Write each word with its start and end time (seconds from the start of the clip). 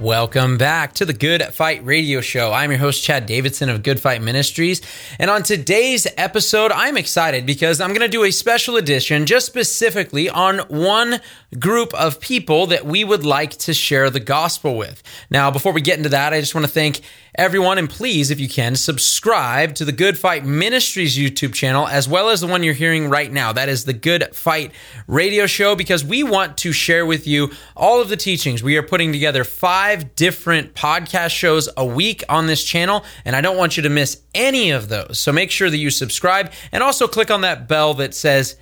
Welcome 0.00 0.56
back 0.56 0.94
to 0.94 1.04
the 1.04 1.12
Good 1.12 1.42
Fight 1.52 1.84
Radio 1.84 2.22
Show. 2.22 2.54
I'm 2.54 2.70
your 2.70 2.78
host, 2.80 3.04
Chad 3.04 3.26
Davidson 3.26 3.68
of 3.68 3.82
Good 3.82 4.00
Fight 4.00 4.22
Ministries. 4.22 4.80
And 5.18 5.30
on 5.30 5.42
today's 5.42 6.06
episode, 6.16 6.72
I'm 6.72 6.96
excited 6.96 7.44
because 7.44 7.82
I'm 7.82 7.90
going 7.90 8.00
to 8.00 8.08
do 8.08 8.24
a 8.24 8.30
special 8.30 8.78
edition 8.78 9.26
just 9.26 9.44
specifically 9.44 10.30
on 10.30 10.60
one 10.68 11.20
group 11.58 11.92
of 11.94 12.20
people 12.20 12.66
that 12.68 12.86
we 12.86 13.02
would 13.02 13.24
like 13.24 13.50
to 13.50 13.74
share 13.74 14.08
the 14.10 14.20
gospel 14.20 14.76
with. 14.76 15.02
Now, 15.30 15.50
before 15.50 15.72
we 15.72 15.80
get 15.80 15.98
into 15.98 16.10
that, 16.10 16.32
I 16.32 16.40
just 16.40 16.54
want 16.54 16.64
to 16.64 16.72
thank 16.72 17.00
everyone 17.34 17.78
and 17.78 17.90
please, 17.90 18.30
if 18.30 18.38
you 18.38 18.48
can, 18.48 18.76
subscribe 18.76 19.74
to 19.74 19.84
the 19.84 19.92
Good 19.92 20.18
Fight 20.18 20.44
Ministries 20.44 21.18
YouTube 21.18 21.52
channel 21.52 21.88
as 21.88 22.08
well 22.08 22.28
as 22.28 22.40
the 22.40 22.46
one 22.46 22.62
you're 22.62 22.74
hearing 22.74 23.08
right 23.08 23.32
now. 23.32 23.52
That 23.52 23.68
is 23.68 23.84
the 23.84 23.92
Good 23.92 24.34
Fight 24.34 24.72
Radio 25.08 25.46
Show 25.46 25.74
because 25.74 26.04
we 26.04 26.22
want 26.22 26.56
to 26.58 26.72
share 26.72 27.04
with 27.04 27.26
you 27.26 27.50
all 27.76 28.00
of 28.00 28.08
the 28.08 28.16
teachings. 28.16 28.62
We 28.62 28.76
are 28.76 28.82
putting 28.82 29.12
together 29.12 29.42
five 29.42 30.14
different 30.14 30.74
podcast 30.74 31.30
shows 31.30 31.68
a 31.76 31.84
week 31.84 32.22
on 32.28 32.46
this 32.46 32.62
channel, 32.62 33.04
and 33.24 33.34
I 33.34 33.40
don't 33.40 33.56
want 33.56 33.76
you 33.76 33.82
to 33.82 33.90
miss 33.90 34.22
any 34.34 34.70
of 34.70 34.88
those. 34.88 35.18
So 35.18 35.32
make 35.32 35.50
sure 35.50 35.70
that 35.70 35.78
you 35.78 35.90
subscribe 35.90 36.52
and 36.70 36.82
also 36.82 37.08
click 37.08 37.30
on 37.30 37.40
that 37.40 37.66
bell 37.66 37.94
that 37.94 38.14
says 38.14 38.56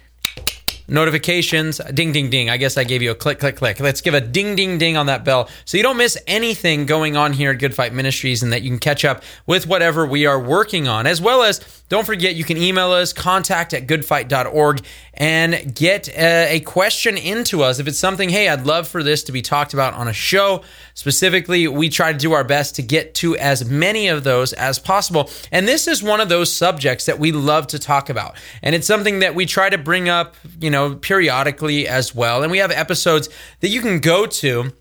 notifications, 0.88 1.80
ding, 1.92 2.12
ding, 2.12 2.30
ding. 2.30 2.50
I 2.50 2.56
guess 2.56 2.76
I 2.76 2.84
gave 2.84 3.02
you 3.02 3.10
a 3.10 3.14
click, 3.14 3.38
click, 3.38 3.56
click. 3.56 3.78
Let's 3.78 4.00
give 4.00 4.14
a 4.14 4.20
ding, 4.20 4.56
ding, 4.56 4.78
ding 4.78 4.96
on 4.96 5.06
that 5.06 5.24
bell 5.24 5.48
so 5.64 5.76
you 5.76 5.82
don't 5.82 5.96
miss 5.96 6.18
anything 6.26 6.86
going 6.86 7.16
on 7.16 7.34
here 7.34 7.50
at 7.50 7.58
Good 7.58 7.74
Fight 7.74 7.92
Ministries 7.92 8.42
and 8.42 8.52
that 8.52 8.62
you 8.62 8.70
can 8.70 8.78
catch 8.78 9.04
up 9.04 9.22
with 9.46 9.66
whatever 9.66 10.06
we 10.06 10.26
are 10.26 10.40
working 10.40 10.88
on. 10.88 11.06
As 11.06 11.20
well 11.20 11.42
as, 11.42 11.60
don't 11.88 12.04
forget, 12.04 12.34
you 12.34 12.44
can 12.44 12.56
email 12.58 12.92
us, 12.92 13.12
contact 13.12 13.72
at 13.72 13.86
goodfight.org, 13.86 14.82
and 15.14 15.74
get 15.74 16.08
a, 16.08 16.56
a 16.56 16.60
question 16.60 17.16
into 17.16 17.62
us. 17.62 17.78
If 17.78 17.88
it's 17.88 17.98
something, 17.98 18.28
hey, 18.28 18.48
I'd 18.48 18.66
love 18.66 18.86
for 18.86 19.02
this 19.02 19.24
to 19.24 19.32
be 19.32 19.40
talked 19.40 19.72
about 19.72 19.94
on 19.94 20.06
a 20.06 20.12
show, 20.12 20.62
specifically, 20.94 21.66
we 21.66 21.88
try 21.88 22.12
to 22.12 22.18
do 22.18 22.32
our 22.32 22.44
best 22.44 22.76
to 22.76 22.82
get 22.82 23.14
to 23.16 23.36
as 23.36 23.68
many 23.68 24.08
of 24.08 24.22
those 24.22 24.52
as 24.52 24.78
possible. 24.78 25.30
And 25.50 25.66
this 25.66 25.88
is 25.88 26.02
one 26.02 26.20
of 26.20 26.28
those 26.28 26.52
subjects 26.52 27.06
that 27.06 27.18
we 27.18 27.32
love 27.32 27.66
to 27.68 27.78
talk 27.78 28.10
about. 28.10 28.36
And 28.62 28.74
it's 28.74 28.86
something 28.86 29.20
that 29.20 29.34
we 29.34 29.46
try 29.46 29.70
to 29.70 29.78
bring 29.78 30.08
up, 30.08 30.36
you 30.60 30.70
know, 30.70 30.94
periodically 30.94 31.88
as 31.88 32.14
well. 32.14 32.42
And 32.42 32.52
we 32.52 32.58
have 32.58 32.70
episodes 32.70 33.28
that 33.60 33.68
you 33.68 33.80
can 33.80 34.00
go 34.00 34.26
to 34.26 34.72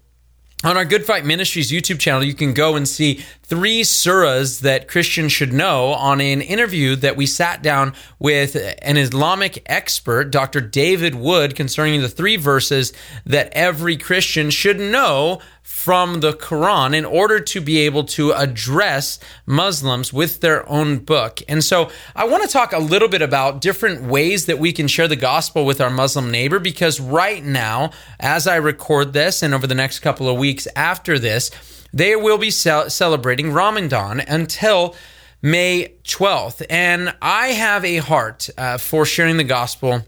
on 0.63 0.75
our 0.75 0.85
Good 0.85 1.05
Fight 1.05 1.23
Ministries 1.23 1.71
YouTube 1.71 1.99
channel, 1.99 2.23
you 2.23 2.33
can 2.33 2.53
go 2.53 2.75
and 2.75 2.87
see 2.87 3.23
three 3.43 3.81
surahs 3.81 4.61
that 4.61 4.87
Christians 4.87 5.31
should 5.31 5.53
know 5.53 5.89
on 5.89 6.19
an 6.19 6.41
interview 6.41 6.95
that 6.95 7.15
we 7.15 7.27
sat 7.27 7.61
down 7.61 7.93
with 8.17 8.55
an 8.55 8.97
Islamic 8.97 9.61
expert, 9.67 10.31
Dr. 10.31 10.59
David 10.59 11.13
Wood, 11.13 11.55
concerning 11.55 12.01
the 12.01 12.09
three 12.09 12.37
verses 12.37 12.91
that 13.27 13.49
every 13.51 13.97
Christian 13.97 14.49
should 14.49 14.79
know 14.79 15.41
from 15.67 16.21
the 16.21 16.31
Quran 16.31 16.95
in 16.95 17.03
order 17.03 17.41
to 17.41 17.59
be 17.59 17.79
able 17.79 18.05
to 18.05 18.31
address 18.31 19.19
Muslims 19.45 20.13
with 20.13 20.39
their 20.39 20.67
own 20.69 20.97
book. 20.97 21.41
And 21.49 21.61
so 21.61 21.91
I 22.15 22.25
want 22.25 22.43
to 22.43 22.49
talk 22.49 22.71
a 22.71 22.79
little 22.79 23.09
bit 23.09 23.21
about 23.21 23.59
different 23.59 24.03
ways 24.03 24.45
that 24.45 24.59
we 24.59 24.71
can 24.71 24.87
share 24.87 25.09
the 25.09 25.17
gospel 25.17 25.65
with 25.65 25.81
our 25.81 25.89
Muslim 25.89 26.31
neighbor 26.31 26.59
because 26.59 27.01
right 27.01 27.43
now, 27.43 27.91
as 28.17 28.47
I 28.47 28.55
record 28.55 29.11
this 29.11 29.43
and 29.43 29.53
over 29.53 29.67
the 29.67 29.75
next 29.75 29.99
couple 29.99 30.29
of 30.29 30.37
weeks 30.37 30.69
after 30.73 31.19
this, 31.19 31.51
they 31.91 32.15
will 32.15 32.37
be 32.37 32.49
ce- 32.49 32.93
celebrating 32.93 33.51
Ramadan 33.51 34.21
until 34.21 34.95
May 35.41 35.95
12th. 36.05 36.65
And 36.69 37.13
I 37.21 37.47
have 37.47 37.83
a 37.83 37.97
heart 37.97 38.49
uh, 38.57 38.77
for 38.77 39.05
sharing 39.05 39.35
the 39.35 39.43
gospel 39.43 40.05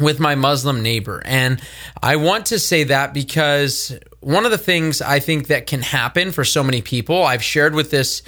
with 0.00 0.20
my 0.20 0.34
Muslim 0.34 0.82
neighbor. 0.82 1.22
And 1.24 1.60
I 2.02 2.16
want 2.16 2.46
to 2.46 2.58
say 2.58 2.84
that 2.84 3.14
because 3.14 3.96
one 4.24 4.44
of 4.46 4.50
the 4.50 4.58
things 4.58 5.02
I 5.02 5.20
think 5.20 5.48
that 5.48 5.66
can 5.66 5.82
happen 5.82 6.32
for 6.32 6.44
so 6.44 6.64
many 6.64 6.80
people, 6.80 7.22
I've 7.22 7.44
shared 7.44 7.74
with 7.74 7.90
this 7.90 8.22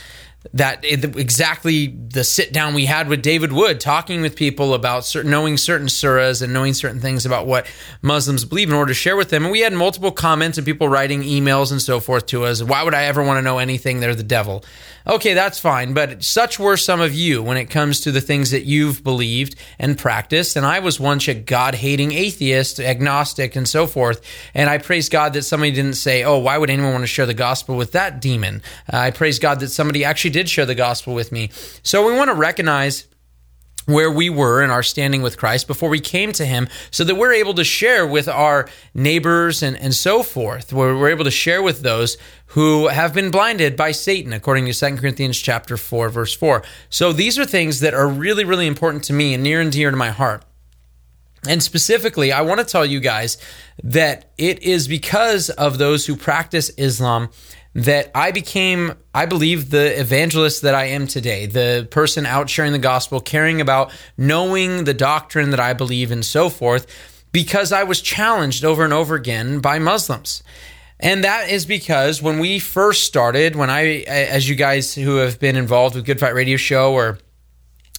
that 0.55 0.85
exactly 0.85 1.89
the 1.89 2.25
sit 2.25 2.53
down 2.53 2.75
we 2.75 2.87
had 2.87 3.09
with 3.09 3.23
David 3.23 3.53
Wood 3.53 3.81
talking 3.81 4.23
with 4.23 4.37
people 4.37 4.75
about 4.75 5.05
certain, 5.05 5.31
knowing 5.31 5.57
certain 5.57 5.89
surahs 5.89 6.43
and 6.43 6.53
knowing 6.53 6.75
certain 6.75 7.01
things 7.01 7.27
about 7.27 7.47
what 7.47 7.67
Muslims 8.03 8.45
believe 8.45 8.69
in 8.69 8.75
order 8.75 8.91
to 8.91 8.95
share 8.95 9.17
with 9.17 9.31
them. 9.31 9.45
And 9.45 9.53
we 9.53 9.61
had 9.61 9.73
multiple 9.73 10.13
comments 10.13 10.59
and 10.59 10.65
people 10.65 10.89
writing 10.89 11.23
emails 11.23 11.73
and 11.73 11.81
so 11.81 12.01
forth 12.01 12.27
to 12.27 12.45
us. 12.45 12.63
Why 12.63 12.83
would 12.83 12.95
I 12.95 13.05
ever 13.05 13.23
want 13.23 13.39
to 13.39 13.43
know 13.43 13.59
anything? 13.59 14.01
They're 14.01 14.15
the 14.15 14.23
devil. 14.23 14.65
Okay, 15.07 15.35
that's 15.35 15.61
fine. 15.61 15.95
But 15.95 16.25
such 16.25 16.59
were 16.59 16.77
some 16.77 17.01
of 17.01 17.15
you 17.15 17.41
when 17.41 17.57
it 17.57 17.67
comes 17.67 18.01
to 18.01 18.11
the 18.11 18.21
things 18.21 18.51
that 18.51 18.65
you've 18.65 19.05
believed 19.05 19.55
and 19.79 19.97
practiced. 19.97 20.57
And 20.57 20.67
I 20.67 20.81
was 20.81 20.99
once 20.99 21.29
a 21.29 21.35
God 21.35 21.77
hating 21.77 22.11
atheist, 22.11 22.81
agnostic, 22.81 23.55
and 23.55 23.69
so 23.69 23.87
forth. 23.87 24.21
And 24.53 24.69
I 24.69 24.79
praise 24.79 25.09
God 25.09 25.33
that 25.35 25.43
somebody 25.43 25.71
didn't 25.71 25.95
say, 25.95 26.25
oh, 26.25 26.39
why 26.39 26.59
would 26.59 26.71
anyone 26.71 26.91
want 26.91 27.03
to 27.03 27.09
share 27.09 27.27
the 27.27 27.35
gospel 27.35 27.77
with 27.77 27.93
that 27.93 28.21
demon? 28.21 28.63
Uh, 28.93 28.97
I 28.97 29.11
praise 29.13 29.39
God 29.39 29.61
that 29.61 29.69
somebody 29.69 30.05
actually 30.05 30.31
did 30.37 30.51
share 30.51 30.67
the 30.67 30.75
gospel 30.75 31.15
with 31.15 31.33
me. 31.33 31.49
So 31.83 32.07
we 32.07 32.15
want 32.15 32.29
to 32.29 32.35
recognize 32.35 33.07
where 33.87 34.11
we 34.11 34.29
were 34.29 34.63
in 34.63 34.69
our 34.69 34.83
standing 34.83 35.23
with 35.23 35.39
Christ 35.39 35.67
before 35.67 35.89
we 35.89 35.99
came 35.99 36.31
to 36.33 36.45
Him, 36.45 36.69
so 36.91 37.05
that 37.05 37.15
we're 37.15 37.33
able 37.33 37.55
to 37.55 37.65
share 37.65 38.07
with 38.07 38.29
our 38.29 38.69
neighbors 38.93 39.63
and, 39.63 39.79
and 39.79 39.95
so 39.95 40.23
forth, 40.23 40.75
where 40.75 40.95
we're 40.95 41.09
able 41.09 41.25
to 41.25 41.31
share 41.31 41.63
with 41.63 41.81
those 41.81 42.19
who 42.49 42.89
have 42.89 43.15
been 43.15 43.31
blinded 43.31 43.77
by 43.77 43.93
Satan, 43.93 44.35
according 44.35 44.67
to 44.67 44.75
2 44.75 44.97
Corinthians 44.97 45.39
chapter 45.39 45.79
4, 45.79 46.11
verse 46.11 46.35
4. 46.35 46.63
So 46.91 47.15
these 47.15 47.39
are 47.39 47.47
things 47.47 47.81
that 47.81 47.95
are 47.95 48.09
really, 48.09 48.45
really 48.45 48.67
important 48.67 49.05
to 49.05 49.15
me 49.15 49.33
and 49.33 49.43
near 49.43 49.63
and 49.63 49.73
dear 49.73 49.91
to 49.91 49.97
my 49.97 50.11
heart. 50.11 50.45
And 51.49 51.63
specifically, 51.63 52.33
I 52.33 52.43
want 52.43 52.61
to 52.61 52.67
tell 52.67 52.85
you 52.85 53.01
guys 53.01 53.39
that 53.83 54.33
it 54.37 54.63
is 54.63 54.89
because 54.89 55.49
of 55.49 55.79
those 55.79 56.07
who 56.07 56.17
practice 56.17 56.71
Islam 56.77 57.31
that 57.77 58.11
I 58.15 58.31
became, 58.31 58.95
I 59.15 59.27
believe, 59.27 59.71
the 59.71 60.01
evangelist 60.01 60.63
that 60.63 60.75
I 60.75 60.87
am 60.87 61.07
today, 61.07 61.45
the 61.45 61.87
person 61.91 62.25
out 62.25 62.49
sharing 62.49 62.73
the 62.73 62.79
gospel, 62.79 63.21
caring 63.21 63.61
about 63.61 63.93
knowing 64.17 64.85
the 64.85 64.95
doctrine 64.95 65.51
that 65.51 65.61
I 65.61 65.75
believe 65.75 66.11
and 66.11 66.25
so 66.25 66.49
forth, 66.49 66.87
because 67.33 67.73
I 67.73 67.83
was 67.83 68.01
challenged 68.01 68.65
over 68.65 68.83
and 68.83 68.95
over 68.95 69.15
again 69.15 69.61
by 69.61 69.79
Muslims. 69.79 70.43
And 70.99 71.25
that 71.25 71.51
is 71.51 71.67
because 71.67 72.23
when 72.23 72.39
we 72.39 72.59
first 72.59 73.05
started, 73.05 73.55
when 73.55 73.69
I, 73.69 74.05
as 74.07 74.49
you 74.49 74.55
guys 74.55 74.95
who 74.95 75.17
have 75.17 75.39
been 75.39 75.55
involved 75.55 75.97
with 75.97 76.07
Good 76.07 76.19
Fight 76.19 76.35
Radio 76.35 76.57
Show 76.57 76.95
or 76.95 77.19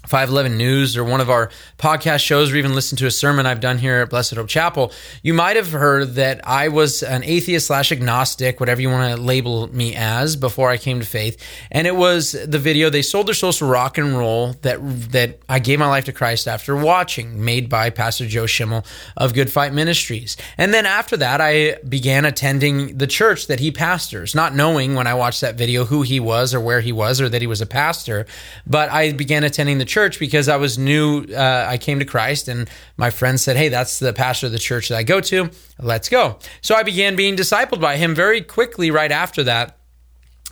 511 0.07 0.57
News 0.57 0.95
or 0.95 1.03
one 1.03 1.21
of 1.21 1.29
our 1.29 1.49
podcast 1.77 2.19
shows, 2.19 2.51
or 2.51 2.55
even 2.55 2.73
listen 2.73 2.97
to 2.97 3.05
a 3.05 3.11
sermon 3.11 3.45
I've 3.45 3.59
done 3.59 3.77
here 3.77 3.97
at 3.97 4.09
Blessed 4.09 4.35
Hope 4.35 4.47
Chapel, 4.47 4.91
you 5.21 5.33
might 5.33 5.55
have 5.57 5.71
heard 5.71 6.15
that 6.15 6.47
I 6.47 6.69
was 6.69 7.03
an 7.03 7.23
atheist 7.23 7.67
slash 7.67 7.91
agnostic, 7.91 8.59
whatever 8.59 8.81
you 8.81 8.89
want 8.89 9.15
to 9.15 9.21
label 9.21 9.67
me 9.75 9.95
as, 9.95 10.35
before 10.35 10.69
I 10.69 10.77
came 10.77 10.99
to 10.99 11.05
faith. 11.05 11.37
And 11.71 11.85
it 11.85 11.95
was 11.95 12.31
the 12.31 12.59
video 12.59 12.89
"They 12.89 13.01
Sold 13.01 13.27
Their 13.27 13.35
Souls 13.35 13.57
to 13.57 13.65
Rock 13.65 13.97
and 13.97 14.17
Roll" 14.17 14.53
that 14.61 14.79
that 15.11 15.39
I 15.49 15.59
gave 15.59 15.79
my 15.79 15.87
life 15.87 16.05
to 16.05 16.13
Christ 16.13 16.47
after 16.47 16.75
watching, 16.75 17.43
made 17.43 17.67
by 17.69 17.89
Pastor 17.89 18.25
Joe 18.25 18.45
Schimmel 18.45 18.85
of 19.17 19.33
Good 19.33 19.51
Fight 19.51 19.73
Ministries. 19.73 20.37
And 20.57 20.73
then 20.73 20.85
after 20.85 21.17
that, 21.17 21.41
I 21.41 21.75
began 21.87 22.23
attending 22.23 22.97
the 22.97 23.07
church 23.07 23.47
that 23.47 23.59
he 23.59 23.71
pastors, 23.71 24.33
not 24.33 24.55
knowing 24.55 24.95
when 24.95 25.07
I 25.07 25.13
watched 25.13 25.41
that 25.41 25.55
video 25.55 25.85
who 25.85 26.03
he 26.03 26.19
was 26.19 26.53
or 26.53 26.61
where 26.61 26.79
he 26.79 26.93
was 26.93 27.19
or 27.19 27.27
that 27.27 27.41
he 27.41 27.47
was 27.47 27.59
a 27.59 27.65
pastor, 27.65 28.25
but 28.65 28.89
I 28.89 29.11
began 29.11 29.43
attending 29.43 29.79
the 29.79 29.85
church 29.85 29.96
church 29.97 30.19
because 30.19 30.47
I 30.47 30.57
was 30.57 30.77
new. 30.77 31.23
Uh, 31.23 31.65
I 31.67 31.79
came 31.79 31.97
to 31.97 32.05
Christ, 32.05 32.47
and 32.47 32.69
my 32.97 33.09
friend 33.09 33.39
said, 33.39 33.57
Hey, 33.57 33.69
that's 33.69 33.97
the 33.97 34.13
pastor 34.13 34.45
of 34.45 34.51
the 34.51 34.59
church 34.59 34.89
that 34.89 34.97
I 34.97 35.01
go 35.01 35.19
to. 35.21 35.49
Let's 35.79 36.07
go. 36.07 36.37
So 36.61 36.75
I 36.75 36.83
began 36.83 37.15
being 37.15 37.35
discipled 37.35 37.81
by 37.81 37.97
him 37.97 38.13
very 38.13 38.41
quickly 38.41 38.91
right 38.91 39.11
after 39.11 39.43
that. 39.45 39.79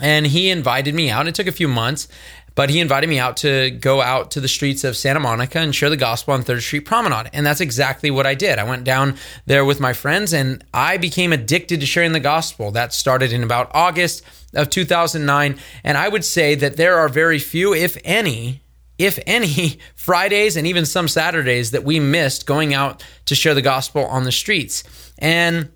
And 0.02 0.26
he 0.26 0.50
invited 0.50 0.96
me 0.96 1.12
out. 1.12 1.28
It 1.28 1.36
took 1.36 1.46
a 1.46 1.52
few 1.52 1.68
months, 1.68 2.08
but 2.56 2.72
he 2.72 2.80
invited 2.80 3.08
me 3.08 3.20
out 3.20 3.38
to 3.38 3.70
go 3.70 4.02
out 4.02 4.32
to 4.32 4.42
the 4.42 4.48
streets 4.48 4.84
of 4.84 4.98
Santa 4.98 5.20
Monica 5.20 5.60
and 5.60 5.76
share 5.76 5.92
the 5.92 5.96
gospel 5.96 6.34
on 6.34 6.42
Third 6.42 6.64
Street 6.64 6.86
Promenade. 6.86 7.30
And 7.32 7.46
that's 7.46 7.62
exactly 7.62 8.10
what 8.10 8.26
I 8.26 8.34
did. 8.34 8.58
I 8.58 8.64
went 8.64 8.84
down 8.84 9.16
there 9.46 9.64
with 9.64 9.80
my 9.80 9.94
friends 9.94 10.34
and 10.34 10.66
I 10.74 10.98
became 10.98 11.32
addicted 11.32 11.82
to 11.82 11.86
sharing 11.86 12.14
the 12.14 12.20
gospel. 12.20 12.72
That 12.72 12.94
started 12.94 13.32
in 13.32 13.44
about 13.44 13.70
August 13.76 14.24
of 14.56 14.72
2009. 14.72 15.60
And 15.84 15.98
I 16.00 16.10
would 16.10 16.26
say 16.26 16.56
that 16.56 16.78
there 16.78 16.98
are 16.98 17.10
very 17.10 17.38
few, 17.38 17.76
if 17.76 17.96
any, 18.04 18.62
if 18.98 19.20
any, 19.26 19.80
Fridays 19.96 20.58
and 20.58 20.68
even 20.68 20.86
some 20.86 21.08
Saturdays 21.08 21.72
that 21.72 21.84
we 21.84 22.00
missed 22.00 22.46
going 22.46 22.74
out 22.74 23.04
to 23.26 23.36
share 23.36 23.54
the 23.54 23.62
gospel 23.62 24.06
on 24.06 24.24
the 24.24 24.32
streets. 24.32 24.84
And 25.18 25.70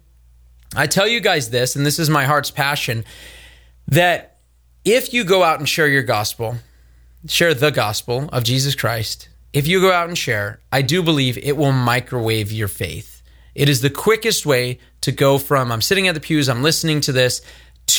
I 0.75 0.88
tell 0.88 1.07
you 1.07 1.19
guys 1.19 1.50
this, 1.50 1.75
and 1.75 1.86
this 1.86 2.00
is 2.00 2.10
my 2.10 2.25
heart's 2.25 2.51
passion, 2.51 3.04
that 3.88 4.38
if 4.86 5.13
you 5.13 5.24
go 5.24 5.44
out 5.44 5.60
and 5.60 5.68
share 5.68 5.88
your 5.88 6.04
gospel, 6.04 6.57
share 7.27 7.54
the 7.54 7.71
gospel 7.71 8.30
of 8.31 8.44
Jesus 8.44 8.75
Christ, 8.75 9.30
if 9.51 9.68
you 9.68 9.81
go 9.81 9.92
out 9.92 10.07
and 10.07 10.18
share, 10.18 10.62
I 10.72 10.83
do 10.83 11.01
believe 11.01 11.38
it 11.38 11.57
will 11.57 11.72
microwave 11.72 12.51
your 12.51 12.68
faith. 12.68 13.24
It 13.56 13.68
is 13.68 13.81
the 13.81 13.89
quickest 13.89 14.45
way 14.45 14.80
to 15.01 15.12
go 15.12 15.38
from 15.38 15.72
I'm 15.72 15.81
sitting 15.81 16.07
at 16.07 16.13
the 16.13 16.22
pews, 16.22 16.48
I'm 16.48 16.62
listening 16.62 17.01
to 17.01 17.12
this, 17.12 17.42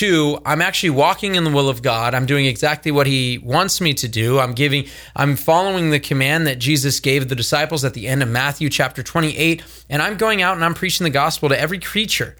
to 0.00 0.40
I'm 0.46 0.62
actually 0.62 0.90
walking 0.90 1.34
in 1.34 1.44
the 1.44 1.50
will 1.50 1.68
of 1.68 1.82
God. 1.82 2.14
I'm 2.14 2.24
doing 2.24 2.46
exactly 2.46 2.90
what 2.90 3.06
he 3.06 3.36
wants 3.36 3.82
me 3.82 3.92
to 3.94 4.08
do. 4.08 4.38
I'm 4.38 4.54
giving 4.54 4.86
I'm 5.14 5.36
following 5.36 5.90
the 5.90 6.00
command 6.00 6.46
that 6.46 6.58
Jesus 6.58 7.00
gave 7.00 7.28
the 7.28 7.34
disciples 7.34 7.84
at 7.84 7.92
the 7.92 8.08
end 8.08 8.22
of 8.22 8.30
Matthew 8.30 8.70
chapter 8.70 9.02
28 9.02 9.62
and 9.90 10.00
I'm 10.00 10.16
going 10.16 10.40
out 10.40 10.56
and 10.56 10.64
I'm 10.64 10.72
preaching 10.72 11.04
the 11.04 11.10
gospel 11.10 11.50
to 11.50 11.60
every 11.60 11.78
creature. 11.78 12.34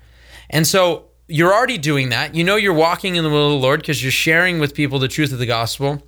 And 0.49 0.67
so 0.67 1.11
you're 1.29 1.53
already 1.53 1.77
doing 1.77 2.09
that. 2.09 2.35
You 2.35 2.45
know 2.45 2.57
you're 2.57 2.73
walking 2.73 3.17
in 3.17 3.25
the 3.25 3.31
will 3.31 3.49
of 3.49 3.61
the 3.61 3.67
Lord 3.67 3.81
because 3.81 4.03
you're 4.03 4.11
sharing 4.11 4.59
with 4.59 4.75
people 4.75 4.99
the 4.99 5.07
truth 5.07 5.31
of 5.31 5.39
the 5.39 5.45
gospel. 5.45 6.03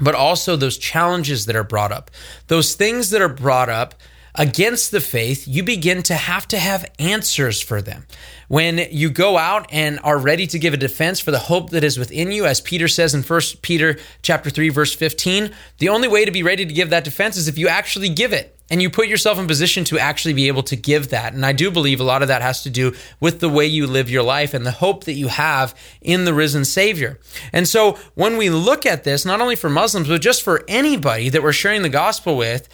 But 0.00 0.14
also 0.14 0.56
those 0.56 0.78
challenges 0.78 1.44
that 1.46 1.54
are 1.54 1.64
brought 1.64 1.92
up. 1.92 2.10
Those 2.46 2.74
things 2.74 3.10
that 3.10 3.20
are 3.20 3.28
brought 3.28 3.68
up 3.68 3.94
against 4.34 4.90
the 4.90 5.00
faith, 5.00 5.46
you 5.46 5.62
begin 5.62 6.02
to 6.04 6.14
have 6.14 6.48
to 6.48 6.58
have 6.58 6.90
answers 6.98 7.60
for 7.60 7.82
them. 7.82 8.06
When 8.48 8.78
you 8.90 9.10
go 9.10 9.38
out 9.38 9.66
and 9.70 9.98
are 10.02 10.18
ready 10.18 10.46
to 10.48 10.58
give 10.58 10.74
a 10.74 10.78
defense 10.78 11.20
for 11.20 11.30
the 11.30 11.38
hope 11.38 11.70
that 11.70 11.84
is 11.84 11.98
within 11.98 12.32
you, 12.32 12.46
as 12.46 12.60
Peter 12.60 12.88
says 12.88 13.14
in 13.14 13.22
1 13.22 13.40
Peter 13.62 13.98
chapter 14.22 14.50
3 14.50 14.68
verse 14.68 14.94
15, 14.94 15.52
the 15.78 15.88
only 15.88 16.08
way 16.08 16.24
to 16.24 16.30
be 16.30 16.42
ready 16.42 16.66
to 16.66 16.72
give 16.72 16.90
that 16.90 17.04
defense 17.04 17.36
is 17.36 17.48
if 17.48 17.58
you 17.58 17.68
actually 17.68 18.08
give 18.08 18.32
it 18.32 18.58
and 18.70 18.80
you 18.80 18.88
put 18.88 19.06
yourself 19.06 19.38
in 19.38 19.46
position 19.46 19.84
to 19.84 19.98
actually 19.98 20.32
be 20.32 20.48
able 20.48 20.62
to 20.62 20.76
give 20.76 21.10
that. 21.10 21.34
And 21.34 21.44
I 21.44 21.52
do 21.52 21.70
believe 21.70 22.00
a 22.00 22.04
lot 22.04 22.22
of 22.22 22.28
that 22.28 22.40
has 22.40 22.62
to 22.62 22.70
do 22.70 22.94
with 23.20 23.40
the 23.40 23.48
way 23.48 23.66
you 23.66 23.86
live 23.86 24.08
your 24.08 24.22
life 24.22 24.54
and 24.54 24.64
the 24.64 24.70
hope 24.70 25.04
that 25.04 25.12
you 25.12 25.28
have 25.28 25.74
in 26.00 26.24
the 26.24 26.32
risen 26.32 26.64
Savior. 26.64 27.20
And 27.52 27.68
so 27.68 27.98
when 28.14 28.38
we 28.38 28.48
look 28.48 28.86
at 28.86 29.04
this, 29.04 29.26
not 29.26 29.42
only 29.42 29.56
for 29.56 29.68
Muslims, 29.68 30.08
but 30.08 30.22
just 30.22 30.42
for 30.42 30.64
anybody 30.68 31.28
that 31.28 31.42
we're 31.42 31.52
sharing 31.52 31.82
the 31.82 31.90
gospel 31.90 32.34
with, 32.34 32.66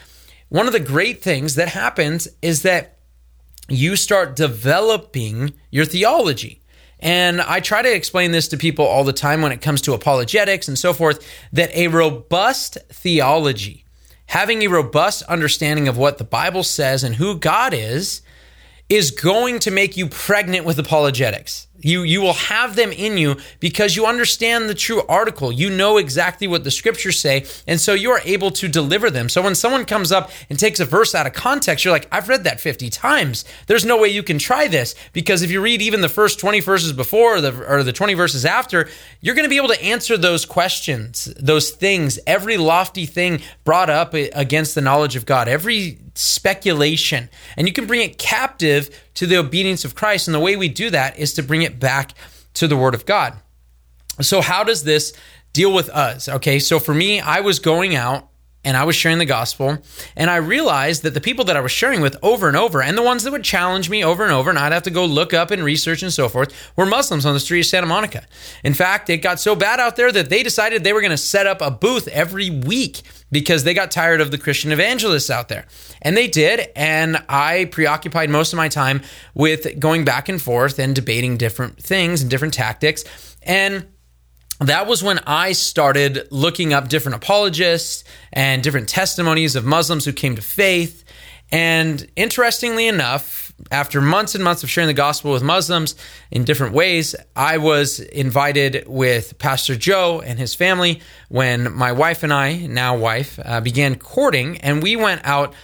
one 0.48 0.66
of 0.66 0.72
the 0.72 0.80
great 0.80 1.22
things 1.22 1.54
that 1.56 1.68
happens 1.68 2.28
is 2.42 2.62
that 2.62 2.98
you 3.68 3.96
start 3.96 4.34
developing 4.34 5.52
your 5.70 5.84
theology. 5.84 6.62
And 7.00 7.40
I 7.40 7.60
try 7.60 7.82
to 7.82 7.94
explain 7.94 8.32
this 8.32 8.48
to 8.48 8.56
people 8.56 8.84
all 8.84 9.04
the 9.04 9.12
time 9.12 9.42
when 9.42 9.52
it 9.52 9.60
comes 9.60 9.80
to 9.82 9.92
apologetics 9.92 10.66
and 10.66 10.78
so 10.78 10.92
forth 10.92 11.24
that 11.52 11.74
a 11.74 11.88
robust 11.88 12.78
theology, 12.88 13.84
having 14.26 14.62
a 14.62 14.68
robust 14.68 15.22
understanding 15.24 15.86
of 15.86 15.96
what 15.96 16.18
the 16.18 16.24
Bible 16.24 16.64
says 16.64 17.04
and 17.04 17.14
who 17.16 17.38
God 17.38 17.72
is, 17.72 18.22
is 18.88 19.10
going 19.10 19.58
to 19.60 19.70
make 19.70 19.96
you 19.96 20.08
pregnant 20.08 20.64
with 20.64 20.78
apologetics. 20.78 21.67
You 21.80 22.02
you 22.02 22.20
will 22.20 22.34
have 22.34 22.74
them 22.74 22.90
in 22.90 23.18
you 23.18 23.36
because 23.60 23.94
you 23.94 24.06
understand 24.06 24.68
the 24.68 24.74
true 24.74 25.02
article. 25.08 25.52
You 25.52 25.70
know 25.70 25.96
exactly 25.96 26.48
what 26.48 26.64
the 26.64 26.70
scriptures 26.70 27.20
say, 27.20 27.46
and 27.66 27.80
so 27.80 27.94
you 27.94 28.10
are 28.10 28.20
able 28.24 28.50
to 28.52 28.68
deliver 28.68 29.10
them. 29.10 29.28
So 29.28 29.42
when 29.42 29.54
someone 29.54 29.84
comes 29.84 30.10
up 30.10 30.30
and 30.50 30.58
takes 30.58 30.80
a 30.80 30.84
verse 30.84 31.14
out 31.14 31.26
of 31.26 31.34
context, 31.34 31.84
you're 31.84 31.92
like, 31.92 32.08
"I've 32.10 32.28
read 32.28 32.44
that 32.44 32.60
50 32.60 32.90
times. 32.90 33.44
There's 33.66 33.84
no 33.84 33.96
way 33.96 34.08
you 34.08 34.22
can 34.22 34.38
try 34.38 34.66
this." 34.66 34.94
Because 35.12 35.42
if 35.42 35.50
you 35.50 35.60
read 35.60 35.80
even 35.80 36.00
the 36.00 36.08
first 36.08 36.40
20 36.40 36.60
verses 36.60 36.92
before 36.92 37.36
or 37.36 37.40
the, 37.40 37.64
or 37.64 37.82
the 37.82 37.92
20 37.92 38.14
verses 38.14 38.44
after, 38.44 38.88
you're 39.20 39.34
going 39.34 39.44
to 39.44 39.50
be 39.50 39.56
able 39.56 39.68
to 39.68 39.82
answer 39.82 40.16
those 40.16 40.44
questions, 40.44 41.32
those 41.38 41.70
things, 41.70 42.18
every 42.26 42.56
lofty 42.56 43.06
thing 43.06 43.40
brought 43.64 43.90
up 43.90 44.14
against 44.14 44.74
the 44.74 44.80
knowledge 44.80 45.14
of 45.14 45.26
God, 45.26 45.48
every 45.48 45.98
speculation, 46.14 47.28
and 47.56 47.68
you 47.68 47.72
can 47.72 47.86
bring 47.86 48.00
it 48.00 48.18
captive 48.18 48.90
to 49.18 49.26
the 49.26 49.36
obedience 49.36 49.84
of 49.84 49.96
Christ. 49.96 50.28
And 50.28 50.34
the 50.34 50.38
way 50.38 50.54
we 50.54 50.68
do 50.68 50.90
that 50.90 51.18
is 51.18 51.34
to 51.34 51.42
bring 51.42 51.62
it 51.62 51.80
back 51.80 52.12
to 52.54 52.68
the 52.68 52.76
Word 52.76 52.94
of 52.94 53.04
God. 53.04 53.34
So, 54.20 54.40
how 54.40 54.62
does 54.62 54.84
this 54.84 55.12
deal 55.52 55.74
with 55.74 55.88
us? 55.88 56.28
Okay, 56.28 56.60
so 56.60 56.78
for 56.78 56.94
me, 56.94 57.20
I 57.20 57.40
was 57.40 57.58
going 57.58 57.96
out 57.96 58.28
and 58.64 58.76
I 58.76 58.84
was 58.84 58.96
sharing 58.96 59.18
the 59.18 59.24
gospel, 59.24 59.78
and 60.16 60.28
I 60.28 60.36
realized 60.36 61.02
that 61.04 61.14
the 61.14 61.20
people 61.20 61.44
that 61.46 61.56
I 61.56 61.60
was 61.60 61.72
sharing 61.72 62.00
with 62.00 62.16
over 62.22 62.48
and 62.48 62.56
over, 62.56 62.82
and 62.82 62.98
the 62.98 63.02
ones 63.02 63.22
that 63.22 63.30
would 63.30 63.44
challenge 63.44 63.88
me 63.88 64.04
over 64.04 64.24
and 64.24 64.32
over, 64.32 64.50
and 64.50 64.58
I'd 64.58 64.72
have 64.72 64.82
to 64.84 64.90
go 64.90 65.04
look 65.04 65.32
up 65.32 65.50
and 65.50 65.62
research 65.62 66.02
and 66.02 66.12
so 66.12 66.28
forth, 66.28 66.52
were 66.76 66.86
Muslims 66.86 67.24
on 67.24 67.34
the 67.34 67.40
street 67.40 67.60
of 67.60 67.66
Santa 67.66 67.86
Monica. 67.86 68.26
In 68.64 68.74
fact, 68.74 69.08
it 69.10 69.18
got 69.18 69.40
so 69.40 69.54
bad 69.54 69.80
out 69.80 69.96
there 69.96 70.10
that 70.10 70.28
they 70.28 70.42
decided 70.42 70.82
they 70.82 70.92
were 70.92 71.00
going 71.00 71.10
to 71.10 71.16
set 71.16 71.46
up 71.46 71.60
a 71.60 71.70
booth 71.70 72.08
every 72.08 72.50
week 72.50 73.02
because 73.30 73.64
they 73.64 73.74
got 73.74 73.90
tired 73.90 74.20
of 74.20 74.30
the 74.30 74.38
Christian 74.38 74.72
evangelists 74.72 75.30
out 75.30 75.48
there. 75.48 75.66
And 76.02 76.16
they 76.16 76.26
did. 76.26 76.70
And 76.74 77.22
I 77.28 77.66
preoccupied 77.66 78.30
most 78.30 78.52
of 78.52 78.56
my 78.56 78.68
time 78.68 79.02
with 79.34 79.78
going 79.78 80.04
back 80.04 80.28
and 80.28 80.40
forth 80.40 80.78
and 80.78 80.94
debating 80.94 81.36
different 81.36 81.82
things 81.82 82.22
and 82.22 82.30
different 82.30 82.54
tactics. 82.54 83.04
And 83.42 83.86
that 84.60 84.86
was 84.86 85.02
when 85.02 85.18
I 85.20 85.52
started 85.52 86.26
looking 86.30 86.72
up 86.72 86.88
different 86.88 87.16
apologists 87.16 88.04
and 88.32 88.62
different 88.62 88.88
testimonies 88.88 89.56
of 89.56 89.64
Muslims 89.64 90.04
who 90.04 90.12
came 90.12 90.36
to 90.36 90.42
faith. 90.42 91.04
And 91.50 92.06
interestingly 92.16 92.88
enough, 92.88 93.52
after 93.70 94.00
months 94.00 94.34
and 94.34 94.44
months 94.44 94.62
of 94.62 94.70
sharing 94.70 94.88
the 94.88 94.94
gospel 94.94 95.32
with 95.32 95.42
Muslims 95.42 95.94
in 96.30 96.44
different 96.44 96.74
ways, 96.74 97.14
I 97.34 97.58
was 97.58 98.00
invited 98.00 98.84
with 98.86 99.38
Pastor 99.38 99.76
Joe 99.76 100.20
and 100.20 100.38
his 100.38 100.54
family 100.54 101.00
when 101.28 101.72
my 101.72 101.92
wife 101.92 102.22
and 102.22 102.32
I, 102.32 102.56
now 102.56 102.96
wife, 102.96 103.38
uh, 103.44 103.60
began 103.60 103.96
courting, 103.96 104.58
and 104.58 104.82
we 104.82 104.96
went 104.96 105.22
out 105.24 105.54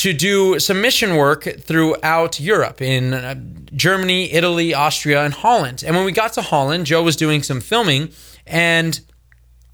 to 0.00 0.14
do 0.14 0.58
some 0.58 0.80
mission 0.80 1.16
work 1.16 1.42
throughout 1.60 2.40
Europe 2.40 2.80
in 2.80 3.12
uh, 3.12 3.34
Germany, 3.74 4.32
Italy, 4.32 4.72
Austria, 4.72 5.26
and 5.26 5.34
Holland. 5.34 5.84
And 5.86 5.94
when 5.94 6.06
we 6.06 6.12
got 6.12 6.32
to 6.34 6.40
Holland, 6.40 6.86
Joe 6.86 7.02
was 7.02 7.16
doing 7.16 7.42
some 7.42 7.60
filming, 7.60 8.10
and 8.46 8.98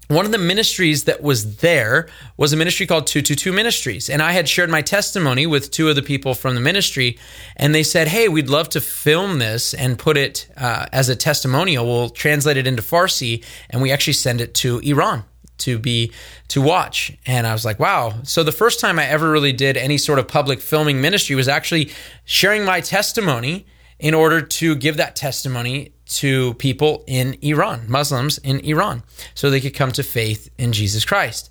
one 0.09 0.25
of 0.25 0.33
the 0.33 0.37
ministries 0.37 1.05
that 1.05 1.23
was 1.23 1.57
there 1.57 2.09
was 2.35 2.51
a 2.51 2.57
ministry 2.57 2.85
called 2.85 3.07
222 3.07 3.53
Ministries. 3.53 4.09
And 4.09 4.21
I 4.21 4.33
had 4.33 4.49
shared 4.49 4.69
my 4.69 4.81
testimony 4.81 5.47
with 5.47 5.71
two 5.71 5.87
of 5.87 5.95
the 5.95 6.01
people 6.01 6.33
from 6.33 6.55
the 6.55 6.61
ministry, 6.61 7.17
and 7.55 7.73
they 7.73 7.83
said, 7.83 8.09
Hey, 8.09 8.27
we'd 8.27 8.49
love 8.49 8.67
to 8.69 8.81
film 8.81 9.39
this 9.39 9.73
and 9.73 9.97
put 9.97 10.17
it 10.17 10.49
uh, 10.57 10.87
as 10.91 11.07
a 11.07 11.15
testimonial. 11.15 11.85
We'll 11.85 12.09
translate 12.09 12.57
it 12.57 12.67
into 12.67 12.81
Farsi, 12.81 13.45
and 13.69 13.81
we 13.81 13.93
actually 13.93 14.13
send 14.13 14.41
it 14.41 14.53
to 14.55 14.79
Iran 14.79 15.23
to 15.59 15.79
be 15.79 16.11
to 16.49 16.61
watch. 16.61 17.15
And 17.25 17.47
i 17.47 17.53
was 17.53 17.65
like 17.65 17.79
wow. 17.79 18.13
So 18.23 18.43
the 18.43 18.51
first 18.51 18.79
time 18.79 18.99
i 18.99 19.05
ever 19.05 19.29
really 19.29 19.53
did 19.53 19.77
any 19.77 19.97
sort 19.97 20.19
of 20.19 20.27
public 20.27 20.59
filming 20.59 21.01
ministry 21.01 21.35
was 21.35 21.47
actually 21.47 21.91
sharing 22.25 22.63
my 22.65 22.81
testimony 22.81 23.65
in 23.99 24.13
order 24.13 24.41
to 24.41 24.75
give 24.75 24.97
that 24.97 25.15
testimony 25.15 25.93
to 26.05 26.53
people 26.55 27.03
in 27.07 27.37
iran 27.41 27.83
muslims 27.89 28.37
in 28.39 28.59
iran 28.61 29.03
so 29.33 29.49
they 29.49 29.59
could 29.59 29.73
come 29.73 29.91
to 29.91 30.03
faith 30.03 30.49
in 30.57 30.71
jesus 30.71 31.05
christ. 31.05 31.49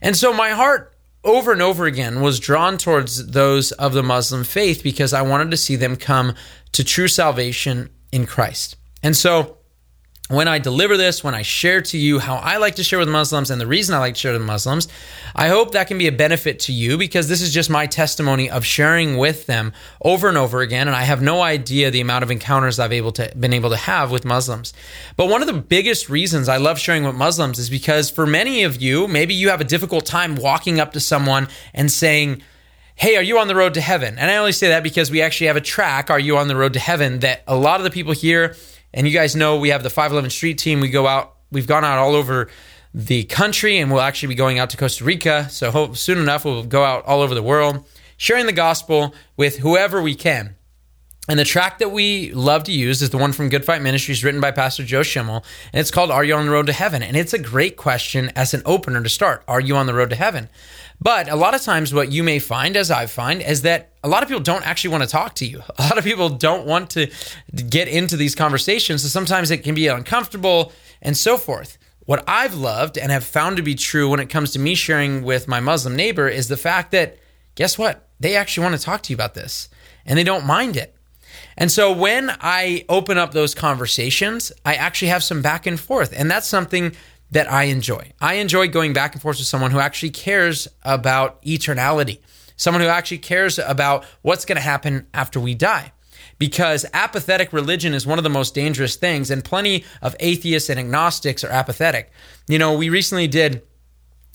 And 0.00 0.16
so 0.16 0.32
my 0.32 0.50
heart 0.50 0.94
over 1.22 1.52
and 1.52 1.62
over 1.62 1.86
again 1.86 2.20
was 2.20 2.40
drawn 2.40 2.76
towards 2.76 3.28
those 3.28 3.72
of 3.72 3.92
the 3.92 4.02
muslim 4.02 4.44
faith 4.44 4.82
because 4.82 5.12
i 5.12 5.22
wanted 5.22 5.50
to 5.50 5.56
see 5.56 5.76
them 5.76 5.96
come 5.96 6.34
to 6.72 6.82
true 6.82 7.08
salvation 7.08 7.90
in 8.10 8.26
christ. 8.26 8.76
And 9.02 9.16
so 9.16 9.58
when 10.28 10.48
I 10.48 10.58
deliver 10.58 10.96
this, 10.96 11.24
when 11.24 11.34
I 11.34 11.42
share 11.42 11.82
to 11.82 11.98
you 11.98 12.18
how 12.18 12.36
I 12.36 12.56
like 12.56 12.76
to 12.76 12.84
share 12.84 12.98
with 12.98 13.08
Muslims 13.08 13.50
and 13.50 13.60
the 13.60 13.66
reason 13.66 13.94
I 13.94 13.98
like 13.98 14.14
to 14.14 14.20
share 14.20 14.32
with 14.32 14.42
Muslims, 14.42 14.88
I 15.34 15.48
hope 15.48 15.72
that 15.72 15.88
can 15.88 15.98
be 15.98 16.06
a 16.06 16.12
benefit 16.12 16.60
to 16.60 16.72
you 16.72 16.96
because 16.96 17.28
this 17.28 17.42
is 17.42 17.52
just 17.52 17.68
my 17.68 17.86
testimony 17.86 18.48
of 18.48 18.64
sharing 18.64 19.18
with 19.18 19.46
them 19.46 19.72
over 20.00 20.28
and 20.28 20.38
over 20.38 20.60
again. 20.60 20.86
And 20.86 20.96
I 20.96 21.02
have 21.02 21.20
no 21.20 21.42
idea 21.42 21.90
the 21.90 22.00
amount 22.00 22.22
of 22.22 22.30
encounters 22.30 22.78
I've 22.78 22.92
able 22.92 23.12
to 23.12 23.32
been 23.38 23.52
able 23.52 23.70
to 23.70 23.76
have 23.76 24.10
with 24.10 24.24
Muslims. 24.24 24.72
But 25.16 25.26
one 25.26 25.42
of 25.42 25.48
the 25.48 25.60
biggest 25.60 26.08
reasons 26.08 26.48
I 26.48 26.56
love 26.56 26.78
sharing 26.78 27.04
with 27.04 27.16
Muslims 27.16 27.58
is 27.58 27.68
because 27.68 28.08
for 28.08 28.26
many 28.26 28.62
of 28.62 28.80
you, 28.80 29.08
maybe 29.08 29.34
you 29.34 29.50
have 29.50 29.60
a 29.60 29.64
difficult 29.64 30.06
time 30.06 30.36
walking 30.36 30.78
up 30.78 30.92
to 30.92 31.00
someone 31.00 31.48
and 31.74 31.90
saying, 31.90 32.42
Hey, 32.94 33.16
are 33.16 33.22
you 33.22 33.38
on 33.38 33.48
the 33.48 33.56
road 33.56 33.74
to 33.74 33.80
heaven? 33.80 34.18
And 34.18 34.30
I 34.30 34.36
only 34.36 34.52
say 34.52 34.68
that 34.68 34.82
because 34.82 35.10
we 35.10 35.20
actually 35.20 35.48
have 35.48 35.56
a 35.56 35.62
track, 35.62 36.10
Are 36.10 36.20
You 36.20 36.36
on 36.36 36.46
the 36.46 36.54
Road 36.54 36.74
to 36.74 36.78
Heaven, 36.78 37.20
that 37.20 37.42
a 37.46 37.56
lot 37.56 37.80
of 37.80 37.84
the 37.84 37.90
people 37.90 38.12
here 38.12 38.54
and 38.94 39.06
you 39.06 39.12
guys 39.12 39.34
know 39.34 39.58
we 39.58 39.70
have 39.70 39.82
the 39.82 39.90
511 39.90 40.30
Street 40.30 40.58
team. 40.58 40.80
We 40.80 40.88
go 40.88 41.06
out, 41.06 41.36
we've 41.50 41.66
gone 41.66 41.84
out 41.84 41.98
all 41.98 42.14
over 42.14 42.48
the 42.94 43.24
country, 43.24 43.78
and 43.78 43.90
we'll 43.90 44.00
actually 44.00 44.28
be 44.28 44.34
going 44.34 44.58
out 44.58 44.70
to 44.70 44.76
Costa 44.76 45.04
Rica. 45.04 45.48
So 45.50 45.70
hope 45.70 45.96
soon 45.96 46.18
enough 46.18 46.44
we'll 46.44 46.64
go 46.64 46.84
out 46.84 47.04
all 47.06 47.20
over 47.20 47.34
the 47.34 47.42
world, 47.42 47.84
sharing 48.16 48.46
the 48.46 48.52
gospel 48.52 49.14
with 49.36 49.58
whoever 49.58 50.02
we 50.02 50.14
can. 50.14 50.56
And 51.28 51.38
the 51.38 51.44
track 51.44 51.78
that 51.78 51.92
we 51.92 52.32
love 52.32 52.64
to 52.64 52.72
use 52.72 53.00
is 53.00 53.10
the 53.10 53.16
one 53.16 53.32
from 53.32 53.48
Good 53.48 53.64
Fight 53.64 53.80
Ministries, 53.80 54.24
written 54.24 54.40
by 54.40 54.50
Pastor 54.50 54.82
Joe 54.82 55.04
Schimmel, 55.04 55.44
and 55.72 55.80
it's 55.80 55.92
called 55.92 56.10
"Are 56.10 56.24
You 56.24 56.34
on 56.34 56.46
the 56.46 56.50
Road 56.50 56.66
to 56.66 56.72
Heaven?" 56.72 57.00
And 57.00 57.16
it's 57.16 57.32
a 57.32 57.38
great 57.38 57.76
question 57.76 58.32
as 58.34 58.54
an 58.54 58.62
opener 58.66 59.00
to 59.00 59.08
start. 59.08 59.44
Are 59.46 59.60
you 59.60 59.76
on 59.76 59.86
the 59.86 59.94
road 59.94 60.10
to 60.10 60.16
heaven? 60.16 60.48
But 61.02 61.28
a 61.28 61.34
lot 61.34 61.54
of 61.54 61.62
times, 61.62 61.92
what 61.92 62.12
you 62.12 62.22
may 62.22 62.38
find, 62.38 62.76
as 62.76 62.90
I 62.90 63.06
find, 63.06 63.42
is 63.42 63.62
that 63.62 63.92
a 64.04 64.08
lot 64.08 64.22
of 64.22 64.28
people 64.28 64.42
don't 64.42 64.64
actually 64.64 64.90
want 64.90 65.02
to 65.02 65.08
talk 65.08 65.34
to 65.36 65.46
you. 65.46 65.60
A 65.78 65.82
lot 65.82 65.98
of 65.98 66.04
people 66.04 66.28
don't 66.28 66.64
want 66.64 66.90
to 66.90 67.10
get 67.68 67.88
into 67.88 68.16
these 68.16 68.36
conversations. 68.36 69.02
So 69.02 69.08
sometimes 69.08 69.50
it 69.50 69.58
can 69.58 69.74
be 69.74 69.88
uncomfortable 69.88 70.72
and 71.00 71.16
so 71.16 71.36
forth. 71.36 71.78
what 72.04 72.24
I've 72.26 72.54
loved 72.54 72.98
and 72.98 73.12
have 73.12 73.24
found 73.24 73.56
to 73.56 73.62
be 73.62 73.76
true 73.76 74.08
when 74.08 74.18
it 74.20 74.28
comes 74.28 74.52
to 74.52 74.58
me 74.58 74.74
sharing 74.74 75.22
with 75.22 75.46
my 75.46 75.60
Muslim 75.60 75.94
neighbor 75.94 76.28
is 76.28 76.48
the 76.48 76.56
fact 76.56 76.90
that, 76.90 77.16
guess 77.54 77.78
what? 77.78 78.08
They 78.18 78.34
actually 78.36 78.64
want 78.64 78.76
to 78.76 78.84
talk 78.84 79.02
to 79.04 79.12
you 79.12 79.16
about 79.16 79.34
this 79.34 79.68
and 80.04 80.18
they 80.18 80.24
don't 80.24 80.44
mind 80.44 80.76
it. 80.76 80.96
And 81.56 81.70
so 81.70 81.92
when 81.92 82.30
I 82.40 82.84
open 82.88 83.18
up 83.18 83.32
those 83.32 83.54
conversations, 83.54 84.52
I 84.64 84.74
actually 84.74 85.08
have 85.08 85.22
some 85.22 85.42
back 85.42 85.66
and 85.66 85.78
forth. 85.78 86.12
And 86.16 86.30
that's 86.30 86.48
something 86.48 86.92
that 87.32 87.50
I 87.50 87.64
enjoy. 87.64 88.12
I 88.20 88.34
enjoy 88.34 88.68
going 88.68 88.92
back 88.92 89.14
and 89.14 89.20
forth 89.20 89.38
with 89.38 89.46
someone 89.46 89.70
who 89.70 89.80
actually 89.80 90.10
cares 90.10 90.68
about 90.84 91.42
eternality, 91.42 92.20
someone 92.56 92.82
who 92.82 92.88
actually 92.88 93.18
cares 93.18 93.58
about 93.58 94.04
what's 94.22 94.44
going 94.44 94.56
to 94.56 94.62
happen 94.62 95.06
after 95.12 95.40
we 95.40 95.54
die. 95.54 95.92
Because 96.38 96.84
apathetic 96.92 97.52
religion 97.52 97.94
is 97.94 98.06
one 98.06 98.18
of 98.18 98.24
the 98.24 98.30
most 98.30 98.54
dangerous 98.54 98.96
things, 98.96 99.30
and 99.30 99.44
plenty 99.44 99.84
of 100.00 100.16
atheists 100.20 100.68
and 100.68 100.78
agnostics 100.78 101.44
are 101.44 101.50
apathetic. 101.50 102.10
You 102.48 102.58
know, 102.58 102.74
we 102.74 102.88
recently 102.88 103.28
did 103.28 103.62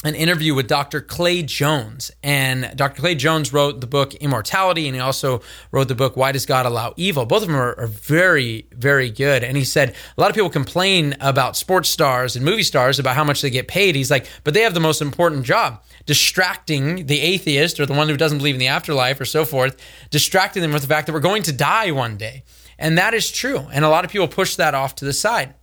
an 0.04 0.14
interview 0.14 0.54
with 0.54 0.68
Dr. 0.68 1.02
Clay 1.02 1.42
Jones. 1.42 2.12
And 2.22 2.72
Dr. 2.76 3.02
Clay 3.02 3.16
Jones 3.16 3.52
wrote 3.52 3.82
the 3.82 3.88
book 3.88 4.14
Immortality, 4.14 4.88
and 4.88 4.96
he 4.96 5.02
also 5.02 5.42
wrote 5.72 5.88
the 5.88 5.96
book 5.96 6.16
Why 6.16 6.32
Does 6.32 6.46
God 6.46 6.68
Allow 6.68 6.94
Evil? 6.98 7.26
Both 7.26 7.42
of 7.42 7.48
them 7.48 7.58
are, 7.58 7.74
are, 7.80 7.88
very, 7.88 8.68
very 8.72 9.10
good. 9.10 9.44
And 9.44 9.58
he 9.58 9.64
said 9.64 9.96
a 10.16 10.22
lot 10.22 10.30
of 10.30 10.36
people 10.36 10.52
complain 10.52 11.16
about 11.20 11.58
sports 11.58 11.90
stars 11.90 12.36
and 12.36 12.46
movie 12.46 12.62
stars 12.62 13.00
about 13.00 13.16
how 13.16 13.24
much 13.24 13.42
they 13.42 13.50
get 13.50 13.68
paid. 13.68 13.96
He's 13.96 14.12
like, 14.12 14.28
but 14.44 14.54
they 14.54 14.62
have 14.62 14.76
the 14.76 14.80
most 14.80 15.02
important 15.02 15.46
job 15.46 15.82
distracting 16.06 17.08
the 17.08 17.20
atheist 17.20 17.80
or 17.80 17.88
the 17.88 17.94
one 17.94 18.08
who 18.08 18.18
doesn't 18.18 18.38
believe 18.38 18.56
in 18.56 18.60
the 18.60 18.68
afterlife 18.68 19.20
or 19.20 19.26
so 19.26 19.46
forth, 19.46 19.78
distracting 20.12 20.62
them 20.62 20.74
with 20.74 20.84
the 20.84 20.88
fact 20.88 21.08
that 21.08 21.14
we're 21.14 21.20
going 21.20 21.44
to 21.44 21.52
die 21.52 21.90
one 21.90 22.18
day. 22.18 22.44
And 22.78 23.00
that 23.00 23.16
is 23.16 23.32
true. 23.32 23.68
And 23.74 23.84
a 23.84 23.90
lot 23.90 24.06
of 24.06 24.12
people 24.12 24.28
push 24.28 24.56
that 24.58 24.76
off 24.76 24.94
to 24.96 25.06
the 25.06 25.14
side. 25.14 25.56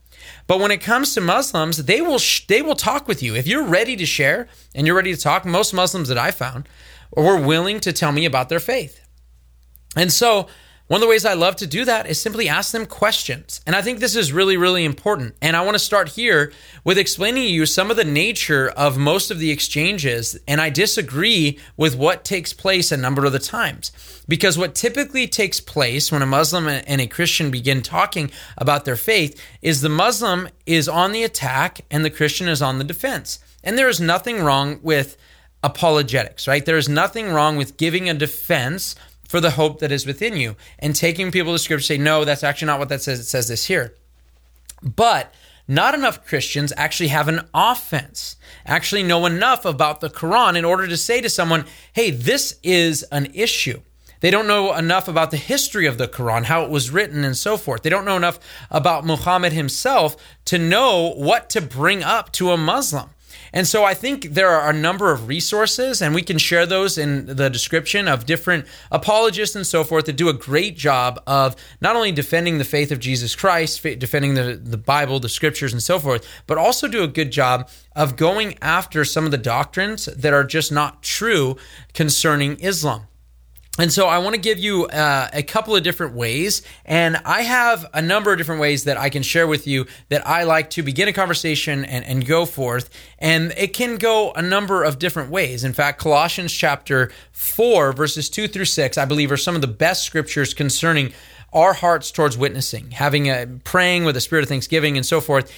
But 0.46 0.60
when 0.60 0.70
it 0.70 0.80
comes 0.80 1.14
to 1.14 1.20
Muslims, 1.20 1.84
they 1.84 2.00
will 2.00 2.18
sh- 2.18 2.46
they 2.46 2.62
will 2.62 2.76
talk 2.76 3.08
with 3.08 3.22
you 3.22 3.34
if 3.34 3.46
you're 3.46 3.64
ready 3.64 3.96
to 3.96 4.06
share 4.06 4.48
and 4.74 4.86
you're 4.86 4.96
ready 4.96 5.14
to 5.14 5.20
talk. 5.20 5.44
Most 5.44 5.72
Muslims 5.72 6.08
that 6.08 6.18
I 6.18 6.30
found 6.30 6.68
were 7.16 7.40
willing 7.40 7.80
to 7.80 7.92
tell 7.92 8.12
me 8.12 8.24
about 8.24 8.48
their 8.48 8.60
faith, 8.60 9.00
and 9.96 10.12
so 10.12 10.48
one 10.86 10.98
of 10.98 11.00
the 11.00 11.08
ways 11.08 11.24
I 11.24 11.32
love 11.32 11.56
to 11.56 11.66
do 11.66 11.86
that 11.86 12.06
is 12.06 12.20
simply 12.20 12.46
ask 12.46 12.70
them 12.70 12.84
questions. 12.84 13.62
And 13.66 13.74
I 13.74 13.80
think 13.80 14.00
this 14.00 14.14
is 14.14 14.34
really, 14.34 14.58
really 14.58 14.84
important. 14.84 15.34
And 15.40 15.56
I 15.56 15.62
want 15.62 15.76
to 15.76 15.78
start 15.78 16.10
here 16.10 16.52
with 16.84 16.98
explaining 16.98 17.44
to 17.44 17.48
you 17.48 17.64
some 17.64 17.90
of 17.90 17.96
the 17.96 18.04
nature 18.04 18.68
of 18.68 18.98
most 18.98 19.30
of 19.30 19.38
the 19.38 19.50
exchanges. 19.50 20.38
And 20.46 20.60
I 20.60 20.68
disagree 20.68 21.58
with 21.78 21.96
what 21.96 22.22
takes 22.22 22.52
place 22.52 22.92
a 22.92 22.98
number 22.98 23.24
of 23.24 23.32
the 23.32 23.38
times. 23.38 23.92
Because 24.28 24.58
what 24.58 24.74
typically 24.74 25.26
takes 25.26 25.58
place 25.58 26.12
when 26.12 26.20
a 26.20 26.26
Muslim 26.26 26.68
and 26.68 27.00
a 27.00 27.06
Christian 27.06 27.50
begin 27.50 27.80
talking 27.80 28.30
about 28.58 28.84
their 28.84 28.96
faith 28.96 29.40
is 29.62 29.80
the 29.80 29.88
Muslim 29.88 30.50
is 30.66 30.86
on 30.86 31.12
the 31.12 31.24
attack 31.24 31.80
and 31.90 32.04
the 32.04 32.10
Christian 32.10 32.46
is 32.46 32.60
on 32.60 32.76
the 32.76 32.84
defense. 32.84 33.38
And 33.62 33.78
there 33.78 33.88
is 33.88 34.02
nothing 34.02 34.42
wrong 34.42 34.80
with 34.82 35.16
apologetics, 35.62 36.46
right? 36.46 36.66
There 36.66 36.76
is 36.76 36.90
nothing 36.90 37.32
wrong 37.32 37.56
with 37.56 37.78
giving 37.78 38.10
a 38.10 38.14
defense 38.14 38.94
for 39.34 39.40
the 39.40 39.50
hope 39.50 39.80
that 39.80 39.90
is 39.90 40.06
within 40.06 40.36
you. 40.36 40.54
And 40.78 40.94
taking 40.94 41.32
people 41.32 41.50
to 41.50 41.58
scripture 41.58 41.82
say, 41.82 41.98
no, 41.98 42.24
that's 42.24 42.44
actually 42.44 42.66
not 42.66 42.78
what 42.78 42.88
that 42.90 43.02
says. 43.02 43.18
It 43.18 43.24
says 43.24 43.48
this 43.48 43.66
here. 43.66 43.92
But 44.80 45.34
not 45.66 45.92
enough 45.92 46.24
Christians 46.24 46.72
actually 46.76 47.08
have 47.08 47.26
an 47.26 47.40
offense, 47.52 48.36
actually 48.64 49.02
know 49.02 49.26
enough 49.26 49.64
about 49.64 50.00
the 50.00 50.08
Quran 50.08 50.56
in 50.56 50.64
order 50.64 50.86
to 50.86 50.96
say 50.96 51.20
to 51.20 51.28
someone, 51.28 51.64
hey, 51.94 52.12
this 52.12 52.60
is 52.62 53.02
an 53.10 53.26
issue. 53.34 53.80
They 54.20 54.30
don't 54.30 54.46
know 54.46 54.72
enough 54.72 55.08
about 55.08 55.32
the 55.32 55.36
history 55.36 55.88
of 55.88 55.98
the 55.98 56.06
Quran, 56.06 56.44
how 56.44 56.62
it 56.62 56.70
was 56.70 56.90
written, 56.90 57.24
and 57.24 57.36
so 57.36 57.56
forth. 57.56 57.82
They 57.82 57.90
don't 57.90 58.04
know 58.04 58.16
enough 58.16 58.38
about 58.70 59.04
Muhammad 59.04 59.52
himself 59.52 60.16
to 60.44 60.58
know 60.58 61.12
what 61.16 61.50
to 61.50 61.60
bring 61.60 62.04
up 62.04 62.30
to 62.34 62.52
a 62.52 62.56
Muslim. 62.56 63.10
And 63.54 63.68
so 63.68 63.84
I 63.84 63.94
think 63.94 64.34
there 64.34 64.48
are 64.48 64.68
a 64.68 64.72
number 64.72 65.12
of 65.12 65.28
resources, 65.28 66.02
and 66.02 66.12
we 66.12 66.22
can 66.22 66.38
share 66.38 66.66
those 66.66 66.98
in 66.98 67.26
the 67.26 67.48
description 67.48 68.08
of 68.08 68.26
different 68.26 68.66
apologists 68.90 69.54
and 69.54 69.64
so 69.64 69.84
forth 69.84 70.06
that 70.06 70.16
do 70.16 70.28
a 70.28 70.32
great 70.32 70.76
job 70.76 71.22
of 71.24 71.54
not 71.80 71.94
only 71.94 72.10
defending 72.10 72.58
the 72.58 72.64
faith 72.64 72.90
of 72.90 72.98
Jesus 72.98 73.36
Christ, 73.36 73.80
defending 73.84 74.34
the, 74.34 74.60
the 74.60 74.76
Bible, 74.76 75.20
the 75.20 75.28
scriptures, 75.28 75.72
and 75.72 75.80
so 75.80 76.00
forth, 76.00 76.26
but 76.48 76.58
also 76.58 76.88
do 76.88 77.04
a 77.04 77.08
good 77.08 77.30
job 77.30 77.70
of 77.94 78.16
going 78.16 78.58
after 78.60 79.04
some 79.04 79.24
of 79.24 79.30
the 79.30 79.38
doctrines 79.38 80.06
that 80.06 80.32
are 80.32 80.44
just 80.44 80.72
not 80.72 81.04
true 81.04 81.56
concerning 81.92 82.58
Islam. 82.58 83.06
And 83.76 83.92
so 83.92 84.06
I 84.06 84.18
want 84.18 84.36
to 84.36 84.40
give 84.40 84.60
you 84.60 84.86
uh, 84.86 85.28
a 85.32 85.42
couple 85.42 85.74
of 85.74 85.82
different 85.82 86.14
ways, 86.14 86.62
and 86.84 87.16
I 87.24 87.42
have 87.42 87.84
a 87.92 88.00
number 88.00 88.30
of 88.30 88.38
different 88.38 88.60
ways 88.60 88.84
that 88.84 88.96
I 88.96 89.10
can 89.10 89.24
share 89.24 89.48
with 89.48 89.66
you 89.66 89.86
that 90.10 90.24
I 90.24 90.44
like 90.44 90.70
to 90.70 90.82
begin 90.84 91.08
a 91.08 91.12
conversation 91.12 91.84
and, 91.84 92.04
and 92.04 92.24
go 92.24 92.46
forth. 92.46 92.88
And 93.18 93.52
it 93.56 93.74
can 93.74 93.96
go 93.96 94.30
a 94.32 94.42
number 94.42 94.84
of 94.84 95.00
different 95.00 95.30
ways. 95.30 95.64
In 95.64 95.72
fact, 95.72 96.00
Colossians 96.00 96.52
chapter 96.52 97.10
4, 97.32 97.92
verses 97.92 98.30
2 98.30 98.46
through 98.46 98.66
6, 98.66 98.96
I 98.96 99.06
believe 99.06 99.32
are 99.32 99.36
some 99.36 99.56
of 99.56 99.60
the 99.60 99.66
best 99.66 100.04
scriptures 100.04 100.54
concerning 100.54 101.12
our 101.52 101.72
hearts 101.72 102.12
towards 102.12 102.38
witnessing, 102.38 102.92
having 102.92 103.28
a 103.28 103.46
praying 103.64 104.04
with 104.04 104.16
a 104.16 104.20
spirit 104.20 104.42
of 104.42 104.48
thanksgiving 104.48 104.96
and 104.96 105.04
so 105.04 105.20
forth. 105.20 105.52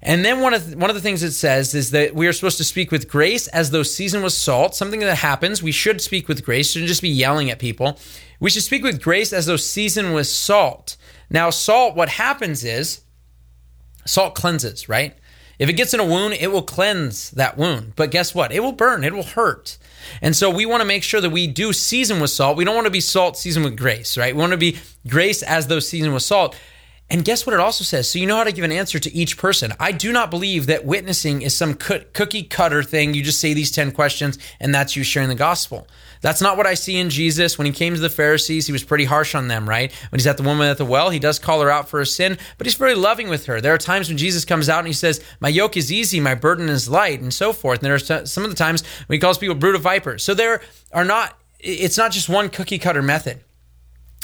And 0.00 0.24
then 0.24 0.40
one 0.40 0.54
of 0.54 0.70
the, 0.70 0.76
one 0.76 0.90
of 0.90 0.96
the 0.96 1.02
things 1.02 1.22
it 1.22 1.32
says 1.32 1.74
is 1.74 1.90
that 1.90 2.14
we 2.14 2.26
are 2.28 2.32
supposed 2.32 2.58
to 2.58 2.64
speak 2.64 2.92
with 2.92 3.08
grace 3.08 3.48
as 3.48 3.70
though 3.70 3.82
season 3.82 4.22
was 4.22 4.36
salt. 4.36 4.74
Something 4.74 5.00
that 5.00 5.16
happens. 5.16 5.62
We 5.62 5.72
should 5.72 6.00
speak 6.00 6.28
with 6.28 6.44
grace. 6.44 6.70
Shouldn't 6.70 6.88
just 6.88 7.02
be 7.02 7.08
yelling 7.08 7.50
at 7.50 7.58
people. 7.58 7.98
We 8.38 8.50
should 8.50 8.62
speak 8.62 8.84
with 8.84 9.02
grace 9.02 9.32
as 9.32 9.46
though 9.46 9.56
season 9.56 10.12
was 10.12 10.32
salt. 10.32 10.96
Now, 11.30 11.50
salt. 11.50 11.96
What 11.96 12.10
happens 12.10 12.64
is 12.64 13.00
salt 14.04 14.36
cleanses, 14.36 14.88
right? 14.88 15.16
If 15.58 15.68
it 15.68 15.72
gets 15.72 15.92
in 15.92 15.98
a 15.98 16.04
wound, 16.04 16.34
it 16.34 16.52
will 16.52 16.62
cleanse 16.62 17.32
that 17.32 17.58
wound. 17.58 17.94
But 17.96 18.12
guess 18.12 18.32
what? 18.32 18.52
It 18.52 18.60
will 18.60 18.72
burn. 18.72 19.02
It 19.02 19.12
will 19.12 19.24
hurt. 19.24 19.76
And 20.22 20.36
so 20.36 20.48
we 20.50 20.64
want 20.64 20.80
to 20.82 20.86
make 20.86 21.02
sure 21.02 21.20
that 21.20 21.30
we 21.30 21.48
do 21.48 21.72
season 21.72 22.20
with 22.20 22.30
salt. 22.30 22.56
We 22.56 22.64
don't 22.64 22.76
want 22.76 22.86
to 22.86 22.92
be 22.92 23.00
salt 23.00 23.36
seasoned 23.36 23.64
with 23.64 23.76
grace, 23.76 24.16
right? 24.16 24.34
We 24.34 24.40
want 24.40 24.52
to 24.52 24.56
be 24.56 24.78
grace 25.08 25.42
as 25.42 25.66
though 25.66 25.80
seasoned 25.80 26.14
with 26.14 26.22
salt. 26.22 26.56
And 27.10 27.24
guess 27.24 27.46
what 27.46 27.54
it 27.54 27.60
also 27.60 27.84
says? 27.84 28.10
So 28.10 28.18
you 28.18 28.26
know 28.26 28.36
how 28.36 28.44
to 28.44 28.52
give 28.52 28.64
an 28.64 28.72
answer 28.72 28.98
to 28.98 29.14
each 29.14 29.38
person. 29.38 29.72
I 29.80 29.92
do 29.92 30.12
not 30.12 30.30
believe 30.30 30.66
that 30.66 30.84
witnessing 30.84 31.40
is 31.40 31.56
some 31.56 31.74
cookie 31.74 32.42
cutter 32.42 32.82
thing. 32.82 33.14
You 33.14 33.22
just 33.22 33.40
say 33.40 33.54
these 33.54 33.70
10 33.70 33.92
questions 33.92 34.38
and 34.60 34.74
that's 34.74 34.94
you 34.94 35.02
sharing 35.02 35.30
the 35.30 35.34
gospel. 35.34 35.88
That's 36.20 36.42
not 36.42 36.56
what 36.56 36.66
I 36.66 36.74
see 36.74 36.98
in 36.98 37.08
Jesus. 37.08 37.56
When 37.56 37.66
he 37.66 37.72
came 37.72 37.94
to 37.94 38.00
the 38.00 38.10
Pharisees, 38.10 38.66
he 38.66 38.72
was 38.72 38.84
pretty 38.84 39.04
harsh 39.04 39.34
on 39.34 39.48
them, 39.48 39.68
right? 39.68 39.92
When 40.10 40.18
he's 40.18 40.26
at 40.26 40.36
the 40.36 40.42
woman 40.42 40.68
at 40.68 40.76
the 40.76 40.84
well, 40.84 41.10
he 41.10 41.18
does 41.18 41.38
call 41.38 41.62
her 41.62 41.70
out 41.70 41.88
for 41.88 42.00
a 42.00 42.06
sin, 42.06 42.36
but 42.58 42.66
he's 42.66 42.74
very 42.74 42.94
loving 42.94 43.28
with 43.28 43.46
her. 43.46 43.60
There 43.60 43.72
are 43.72 43.78
times 43.78 44.08
when 44.08 44.18
Jesus 44.18 44.44
comes 44.44 44.68
out 44.68 44.80
and 44.80 44.88
he 44.88 44.92
says, 44.92 45.24
My 45.40 45.48
yoke 45.48 45.76
is 45.76 45.92
easy, 45.92 46.20
my 46.20 46.34
burden 46.34 46.68
is 46.68 46.88
light, 46.88 47.20
and 47.20 47.32
so 47.32 47.52
forth. 47.52 47.78
And 47.78 47.86
there 47.86 47.94
are 47.94 48.26
some 48.26 48.44
of 48.44 48.50
the 48.50 48.56
times 48.56 48.82
when 49.06 49.14
he 49.16 49.20
calls 49.20 49.38
people 49.38 49.54
brood 49.54 49.76
of 49.76 49.82
vipers. 49.82 50.24
So 50.24 50.34
there 50.34 50.60
are 50.92 51.04
not, 51.04 51.38
it's 51.60 51.96
not 51.96 52.12
just 52.12 52.28
one 52.28 52.48
cookie 52.48 52.78
cutter 52.78 53.02
method. 53.02 53.40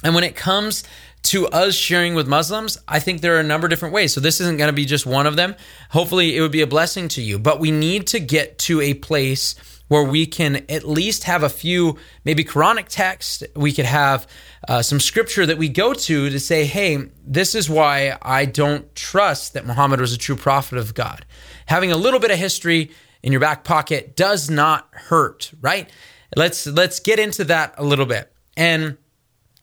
And 0.03 0.15
when 0.15 0.25
it 0.25 0.37
comes 0.37 0.85
to 1.25 1.47
us 1.49 1.75
sharing 1.75 2.15
with 2.15 2.29
Muslims, 2.29 2.79
I 2.87 3.01
think 3.01 3.21
there 3.21 3.37
are 3.37 3.41
a 3.41 3.45
number 3.45 3.67
of 3.67 3.71
different 3.71 3.95
ways. 3.95 4.13
So 4.13 4.21
this 4.21 4.41
isn't 4.41 4.59
going 4.59 4.69
to 4.69 4.75
be 4.75 4.85
just 4.85 5.07
one 5.07 5.27
of 5.27 5.37
them. 5.37 5.57
Hopefully, 5.91 6.37
it 6.37 6.41
would 6.41 6.53
be 6.53 6.61
a 6.61 6.67
blessing 6.67 7.09
to 7.09 7.23
you. 7.23 7.39
But 7.39 7.61
we 7.61 7.71
need 7.71 8.07
to 8.09 8.21
get 8.21 8.59
to 8.61 8.81
a 8.81 8.95
place 8.95 9.55
where 9.89 10.03
we 10.03 10.27
can 10.27 10.65
at 10.69 10.85
least 10.85 11.25
have 11.25 11.43
a 11.43 11.49
few, 11.49 11.99
maybe 12.25 12.45
Quranic 12.45 12.87
text. 12.89 13.45
We 13.55 13.73
could 13.73 13.85
have 13.85 14.27
uh, 14.69 14.83
some 14.83 15.01
scripture 15.01 15.45
that 15.47 15.59
we 15.59 15.69
go 15.69 15.93
to 15.93 16.31
to 16.31 16.41
say, 16.41 16.65
hey, 16.65 17.09
this 17.25 17.55
is 17.55 17.69
why 17.69 18.17
I 18.23 18.45
don't 18.47 18.95
trust 18.95 19.53
that 19.55 19.67
Muhammad 19.67 20.01
was 20.01 20.13
a 20.13 20.19
true 20.19 20.37
prophet 20.37 20.79
of 20.79 20.95
God. 20.95 21.25
Having 21.67 21.93
a 21.93 21.97
little 21.97 22.21
bit 22.21 22.31
of 22.31 22.39
history 22.39 22.91
in 23.23 23.33
your 23.33 23.41
back 23.41 23.65
pocket 23.65 24.17
does 24.17 24.51
not 24.51 24.89
hurt, 24.93 25.53
right? 25.61 25.89
Let's 26.37 26.67
let's 26.67 27.01
get 27.01 27.19
into 27.19 27.45
that 27.45 27.75
a 27.79 27.85
little 27.85 28.07
bit. 28.07 28.33
And 28.57 28.97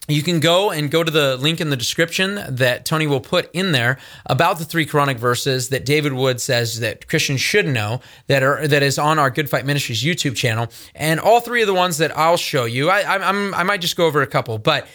you 0.08 0.22
can 0.22 0.40
go 0.40 0.70
and 0.70 0.90
go 0.90 1.04
to 1.04 1.10
the 1.10 1.36
link 1.36 1.60
in 1.60 1.70
the 1.70 1.76
description 1.76 2.40
that 2.48 2.84
Tony 2.84 3.06
will 3.06 3.20
put 3.20 3.48
in 3.52 3.70
there 3.70 3.98
about 4.26 4.58
the 4.58 4.64
three 4.64 4.84
Quranic 4.84 5.16
verses 5.16 5.68
that 5.68 5.84
David 5.84 6.12
Wood 6.12 6.40
says 6.40 6.80
that 6.80 7.06
Christians 7.08 7.40
should 7.40 7.68
know 7.68 8.00
that 8.26 8.42
are 8.42 8.66
that 8.66 8.82
is 8.82 8.98
on 8.98 9.20
our 9.20 9.30
Good 9.30 9.48
Fight 9.48 9.64
Ministries 9.64 10.02
YouTube 10.02 10.34
channel, 10.34 10.68
and 10.94 11.20
all 11.20 11.40
three 11.40 11.60
of 11.60 11.68
the 11.68 11.74
ones 11.74 11.98
that 11.98 12.16
I'll 12.18 12.36
show 12.36 12.64
you. 12.64 12.90
I, 12.90 13.16
I'm 13.16 13.54
I 13.54 13.62
might 13.62 13.80
just 13.80 13.96
go 13.96 14.06
over 14.06 14.22
a 14.22 14.26
couple, 14.26 14.58
but 14.58 14.88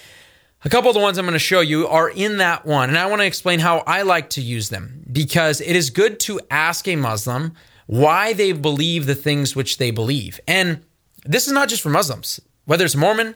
a 0.65 0.69
couple 0.69 0.89
of 0.89 0.93
the 0.93 1.01
ones 1.01 1.17
I'm 1.17 1.25
going 1.25 1.33
to 1.33 1.39
show 1.39 1.61
you 1.61 1.87
are 1.87 2.09
in 2.09 2.37
that 2.37 2.65
one, 2.65 2.89
and 2.89 2.97
I 2.97 3.05
want 3.05 3.21
to 3.21 3.25
explain 3.25 3.59
how 3.59 3.83
I 3.87 4.01
like 4.01 4.31
to 4.31 4.41
use 4.41 4.69
them 4.69 5.05
because 5.09 5.61
it 5.61 5.75
is 5.75 5.89
good 5.89 6.19
to 6.21 6.41
ask 6.51 6.85
a 6.87 6.97
Muslim 6.97 7.53
why 7.85 8.33
they 8.33 8.51
believe 8.51 9.05
the 9.05 9.15
things 9.15 9.55
which 9.55 9.77
they 9.77 9.91
believe, 9.91 10.41
and 10.49 10.83
this 11.23 11.47
is 11.47 11.53
not 11.53 11.69
just 11.69 11.81
for 11.81 11.89
Muslims, 11.89 12.41
whether 12.65 12.83
it's 12.83 12.95
Mormon 12.95 13.35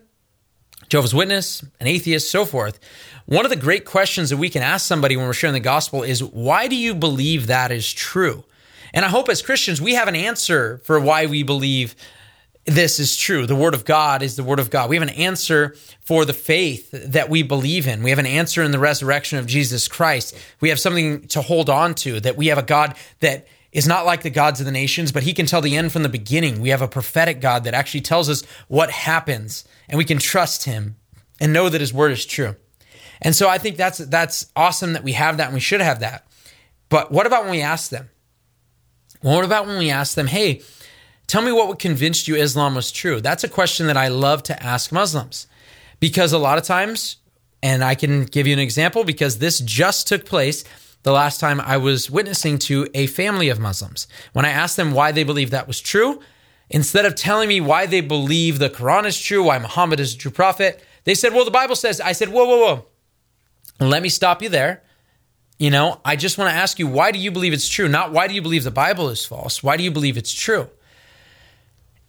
Jehovah's 0.91 1.15
Witness, 1.15 1.63
an 1.79 1.88
atheist, 1.88 2.29
so 2.29 2.43
forth. 2.43 2.77
One 3.25 3.45
of 3.45 3.50
the 3.50 3.55
great 3.55 3.86
questions 3.86 4.29
that 4.29 4.36
we 4.36 4.50
can 4.50 4.62
ask 4.62 4.86
somebody 4.86 5.15
when 5.15 5.25
we're 5.25 5.31
sharing 5.31 5.53
the 5.53 5.62
gospel 5.62 6.03
is 6.03 6.21
why 6.21 6.67
do 6.67 6.75
you 6.75 6.93
believe 6.93 7.48
that 7.48 7.71
is 7.71 7.93
true? 7.93 8.43
And 8.93 9.05
I 9.05 9.07
hope 9.07 9.29
as 9.29 9.41
Christians 9.41 9.79
we 9.79 9.93
have 9.93 10.10
an 10.10 10.17
answer 10.17 10.79
for 10.79 11.00
why 11.00 11.27
we 11.27 11.43
believe 11.43 11.95
this 12.65 13.00
is 13.00 13.15
true. 13.15 13.48
The 13.48 13.55
word 13.55 13.74
of 13.74 13.86
God 13.86 14.21
is 14.21 14.36
the 14.36 14.43
word 14.43 14.60
of 14.60 14.69
God. 14.69 14.89
We 14.89 14.98
have 14.98 15.07
an 15.07 15.15
answer 15.15 15.77
for 16.01 16.25
the 16.25 16.33
faith 16.33 16.91
that 16.91 17.29
we 17.29 17.41
believe 17.41 17.88
in. 17.88 18.03
We 18.03 18.10
have 18.10 18.19
an 18.19 18.25
answer 18.25 18.62
in 18.62 18.71
the 18.71 18.77
resurrection 18.77 19.39
of 19.39 19.45
Jesus 19.45 19.88
Christ. 19.88 20.36
We 20.60 20.67
have 20.67 20.79
something 20.81 21.25
to 21.27 21.41
hold 21.41 21.69
on 21.69 21.95
to 21.95 22.19
that 22.19 22.36
we 22.36 22.48
have 22.48 22.57
a 22.57 22.63
God 22.63 22.98
that 23.21 23.48
is 23.72 23.88
not 23.88 24.06
like 24.06 24.24
the 24.24 24.30
gods 24.30 24.60
of 24.60 24.66
the 24.66 24.72
nations, 24.72 25.12
but 25.12 25.24
he 25.24 25.34
can 25.34 25.46
tell 25.46 25.62
the 25.62 25.78
end 25.78 25.92
from 25.92 26.04
the 26.04 26.10
beginning. 26.10 26.62
We 26.62 26.70
have 26.70 26.82
a 26.82 26.88
prophetic 26.88 27.40
God 27.40 27.63
that 27.63 27.74
actually 27.74 28.01
tells 28.01 28.30
us 28.30 28.44
what 28.68 28.92
happens, 28.92 29.63
and 29.88 29.98
we 29.98 30.06
can 30.06 30.18
trust 30.18 30.66
him 30.66 30.98
and 31.40 31.54
know 31.54 31.70
that 31.70 31.82
his 31.82 31.94
word 31.94 32.12
is 32.12 32.25
true. 32.25 32.56
And 33.22 33.36
so 33.36 33.48
I 33.48 33.58
think 33.58 33.78
that's 33.78 34.00
that's 34.00 34.48
awesome 34.56 34.94
that 34.94 35.04
we 35.04 35.13
have 35.13 35.38
that 35.38 35.46
and 35.46 35.54
we 35.54 35.60
should 35.60 35.82
have 35.82 36.00
that. 36.00 36.25
But 36.90 37.12
what 37.12 37.25
about 37.25 37.44
when 37.44 37.51
we 37.51 37.62
ask 37.62 37.90
them? 37.90 38.10
what 39.22 39.46
about 39.46 39.68
when 39.68 39.78
we 39.78 39.92
ask 39.92 40.16
them, 40.16 40.28
hey, 40.28 40.62
tell 41.28 41.44
me 41.44 41.51
what 41.51 41.78
convinced 41.78 42.28
you 42.28 42.36
Islam 42.36 42.74
was 42.74 42.92
true? 42.92 43.22
That's 43.22 43.44
a 43.44 43.50
question 43.50 43.88
that 43.88 43.98
I 43.98 44.08
love 44.08 44.42
to 44.44 44.63
ask 44.63 44.92
Muslims 44.92 45.46
because 46.00 46.34
a 46.34 46.40
lot 46.40 46.58
of 46.58 46.63
times, 46.63 47.18
and 47.62 47.84
I 47.84 47.94
can 47.94 48.25
give 48.25 48.48
you 48.48 48.54
an 48.54 48.60
example 48.60 49.04
because 49.04 49.38
this 49.38 49.60
just 49.60 50.08
took 50.08 50.25
place 50.25 50.63
the 51.03 51.12
last 51.12 51.39
time 51.39 51.60
I 51.62 51.77
was 51.77 52.12
witnessing 52.12 52.58
to 52.60 52.88
a 52.93 53.08
family 53.08 53.50
of 53.50 53.60
Muslims. 53.60 54.08
When 54.34 54.46
I 54.46 54.50
asked 54.50 54.77
them 54.77 54.91
why 54.91 55.12
they 55.12 55.24
believe 55.24 55.50
that 55.51 55.67
was 55.67 55.79
true, 55.79 56.22
instead 56.70 57.05
of 57.05 57.15
telling 57.15 57.50
me 57.50 57.60
why 57.62 57.86
they 57.86 58.01
believe 58.01 58.60
the 58.60 58.70
Quran 58.70 59.05
is 59.05 59.20
true, 59.20 59.43
why 59.43 59.60
Muhammad 59.60 60.00
is 60.00 60.13
a 60.13 60.17
true 60.17 60.31
prophet, 60.31 60.84
they 61.03 61.15
said, 61.15 61.34
Well, 61.34 61.46
the 61.46 61.51
Bible 61.51 61.75
says, 61.75 62.00
I 62.00 62.12
said, 62.12 62.29
Whoa, 62.29 62.46
whoa, 62.46 62.60
whoa. 62.60 62.86
Let 63.88 64.03
me 64.03 64.10
stop 64.10 64.41
you 64.41 64.50
there. 64.50 64.84
You 65.58 65.70
know, 65.70 66.01
I 66.03 66.15
just 66.15 66.38
want 66.38 66.50
to 66.50 66.55
ask 66.55 66.79
you, 66.79 66.88
why 66.88 67.12
do 67.12 67.20
you 67.20 67.29
believe 67.29 67.53
it's 67.53 67.70
true? 67.70 67.88
Not 67.88 68.12
why 68.12 68.27
do 68.27 68.34
you 68.34 68.41
believe 68.41 68.63
the 68.63 68.72
Bible 68.72 69.10
is 69.10 69.25
false? 69.25 69.62
Why 69.62 69.77
do 69.77 69.84
you 69.84 69.91
believe 69.91 70.17
it's 70.17 70.34
true? 70.34 70.70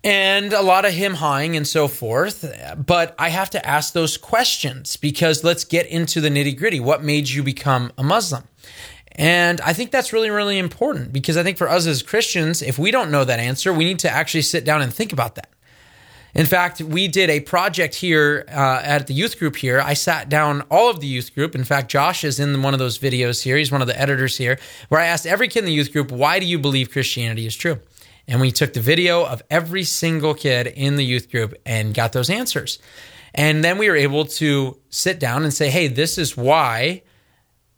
And 0.05 0.53
a 0.53 0.63
lot 0.63 0.85
of 0.85 0.93
him 0.93 1.15
hawing 1.15 1.57
and 1.57 1.67
so 1.67 1.89
forth. 1.89 2.45
But 2.77 3.15
I 3.19 3.29
have 3.29 3.51
to 3.51 3.67
ask 3.67 3.93
those 3.93 4.17
questions 4.17 4.97
because 4.97 5.45
let's 5.45 5.65
get 5.65 5.87
into 5.87 6.21
the 6.21 6.29
nitty 6.29 6.57
gritty. 6.57 6.81
What 6.81 7.05
made 7.05 7.29
you 7.29 7.43
become 7.43 7.93
a 7.97 8.03
Muslim? 8.03 8.45
And 9.13 9.61
I 9.61 9.75
think 9.75 9.91
that's 9.91 10.13
really, 10.13 10.31
really 10.31 10.59
important 10.59 11.13
because 11.13 11.37
I 11.37 11.43
think 11.43 11.59
for 11.59 11.69
us 11.69 11.87
as 11.87 12.03
Christians, 12.03 12.63
if 12.63 12.79
we 12.79 12.91
don't 12.91 13.11
know 13.11 13.25
that 13.25 13.41
answer, 13.41 13.73
we 13.73 13.85
need 13.85 13.99
to 14.01 14.11
actually 14.11 14.43
sit 14.43 14.65
down 14.65 14.81
and 14.81 14.93
think 14.93 15.13
about 15.13 15.35
that. 15.35 15.51
In 16.35 16.47
fact, 16.47 16.81
we 16.81 17.09
did 17.09 17.29
a 17.29 17.41
project 17.41 17.95
here 17.95 18.47
uh, 18.49 18.81
at 18.83 19.07
the 19.07 19.13
youth 19.13 19.39
group 19.39 19.55
here. 19.57 19.83
I 19.83 19.93
sat 19.93 20.31
down 20.31 20.63
all 20.71 20.89
of 20.89 21.01
the 21.01 21.07
youth 21.07 21.35
group. 21.35 21.55
In 21.55 21.63
fact, 21.63 21.91
Josh 21.91 22.25
is 22.25 22.41
in 22.41 22.63
one 22.63 22.73
of 22.73 22.79
those 22.79 22.99
videos 22.99 23.43
here. 23.43 23.59
He's 23.59 23.71
one 23.71 23.83
of 23.83 23.87
the 23.87 24.01
editors 24.01 24.39
here, 24.39 24.59
where 24.89 24.99
I 24.99 25.07
asked 25.07 25.27
every 25.27 25.49
kid 25.49 25.59
in 25.59 25.65
the 25.67 25.73
youth 25.73 25.93
group, 25.93 26.11
why 26.11 26.39
do 26.39 26.47
you 26.47 26.59
believe 26.59 26.91
Christianity 26.91 27.47
is 27.47 27.55
true? 27.55 27.81
And 28.29 28.41
we 28.41 28.53
took 28.53 28.73
the 28.73 28.81
video 28.81 29.25
of 29.25 29.43
every 29.51 29.85
single 29.85 30.35
kid 30.35 30.67
in 30.67 30.97
the 30.97 31.05
youth 31.05 31.31
group 31.31 31.55
and 31.67 31.93
got 31.93 32.13
those 32.13 32.31
answers. 32.31 32.79
And 33.35 33.65
then 33.65 33.79
we 33.79 33.89
were 33.89 33.97
able 33.97 34.27
to 34.27 34.79
sit 34.91 35.19
down 35.19 35.43
and 35.43 35.53
say, 35.53 35.71
hey, 35.71 35.89
this 35.89 36.19
is 36.19 36.37
why 36.37 37.03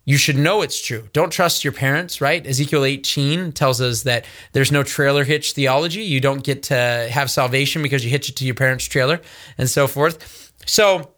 you 0.05 0.19
should 0.19 0.37
know 0.37 0.63
it's 0.63 0.85
true. 0.85 1.09
Don't 1.13 1.31
trust 1.31 1.65
your 1.65 1.73
parents, 1.73 2.21
right? 2.21 2.47
Ezekiel 2.47 2.85
18 2.85 3.53
tells 3.53 3.81
us 3.81 4.03
that 4.03 4.27
there's 4.53 4.71
no 4.71 4.83
trailer 4.83 5.25
hitch 5.25 5.53
theology. 5.53 6.03
You 6.03 6.21
don't 6.21 6.45
get 6.45 6.65
to 6.65 7.09
have 7.11 7.31
salvation 7.31 7.83
because 7.83 8.05
you 8.05 8.11
hitch 8.11 8.29
it 8.29 8.37
to 8.37 8.45
your 8.45 8.55
parents' 8.55 8.85
trailer 8.85 9.21
and 9.57 9.71
so 9.71 9.87
forth. 9.87 10.53
So 10.67 11.13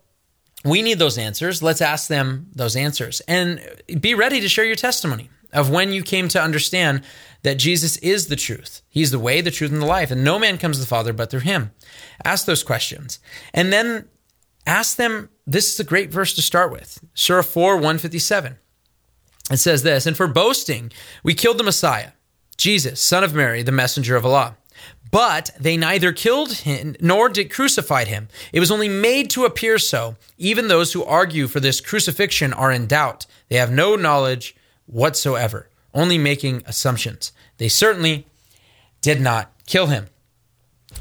we 0.65 0.83
need 0.83 0.99
those 0.99 1.19
answers. 1.19 1.63
Let's 1.63 1.81
ask 1.81 2.09
them 2.09 2.49
those 2.55 2.77
answers 2.77 3.21
and 3.23 3.61
be 4.01 4.15
ready 4.15 4.41
to 4.41 4.49
share 4.49 4.65
your 4.65 4.77
testimony 4.77 5.31
of 5.53 5.71
when 5.71 5.93
you 5.93 6.03
came 6.03 6.29
to 6.29 6.43
understand 6.43 7.03
that 7.47 7.59
Jesus 7.59 7.97
is 7.99 8.27
the 8.27 8.37
truth. 8.37 8.83
He's 8.89 9.13
the 9.13 9.19
way, 9.19 9.41
the 9.41 9.53
truth, 9.53 9.71
and 9.71 9.81
the 9.81 9.87
life, 9.87 10.11
and 10.11 10.25
no 10.25 10.39
man 10.39 10.59
comes 10.59 10.77
to 10.77 10.81
the 10.81 10.89
Father 10.89 11.13
but 11.13 11.31
through 11.31 11.41
him. 11.41 11.71
Ask 12.25 12.45
those 12.45 12.65
questions. 12.65 13.21
And 13.55 13.73
then 13.73 14.09
ask 14.67 14.97
them 14.97 15.29
this 15.47 15.73
is 15.73 15.79
a 15.79 15.85
great 15.85 16.11
verse 16.11 16.35
to 16.35 16.43
start 16.43 16.73
with 16.73 16.99
Surah 17.15 17.43
4 17.43 17.77
157. 17.77 18.59
It 19.53 19.59
says 19.59 19.85
this, 19.85 20.07
and 20.07 20.17
for 20.17 20.27
boasting, 20.27 20.91
we 21.23 21.35
killed 21.35 21.59
the 21.59 21.63
Messiah, 21.63 22.11
Jesus, 22.57 23.01
son 23.01 23.23
of 23.23 23.33
Mary, 23.33 23.63
the 23.63 23.71
messenger 23.71 24.17
of 24.17 24.27
Allah. 24.27 24.57
But 25.13 25.53
they 25.61 25.77
neither 25.77 26.13
killed 26.13 26.53
him 26.53 26.97
nor 27.01 27.29
did 27.29 27.53
crucified 27.53 28.09
him. 28.09 28.27
It 28.53 28.59
was 28.59 28.73
only 28.73 28.89
made 28.89 29.31
to 29.31 29.45
appear 29.45 29.79
so. 29.79 30.17
Even 30.37 30.67
those 30.67 30.93
who 30.93 31.05
argue 31.05 31.47
for 31.47 31.61
this 31.61 31.81
crucifixion 31.81 32.53
are 32.53 32.73
in 32.73 32.89
doubt. 32.89 33.27
They 33.49 33.57
have 33.57 33.71
no 33.71 33.95
knowledge 33.95 34.57
whatsoever, 34.87 35.71
only 35.97 36.19
making 36.19 36.63
assumptions. 36.67 37.33
They 37.59 37.69
certainly 37.69 38.27
did 39.01 39.21
not 39.21 39.51
kill 39.67 39.87
him. 39.87 40.07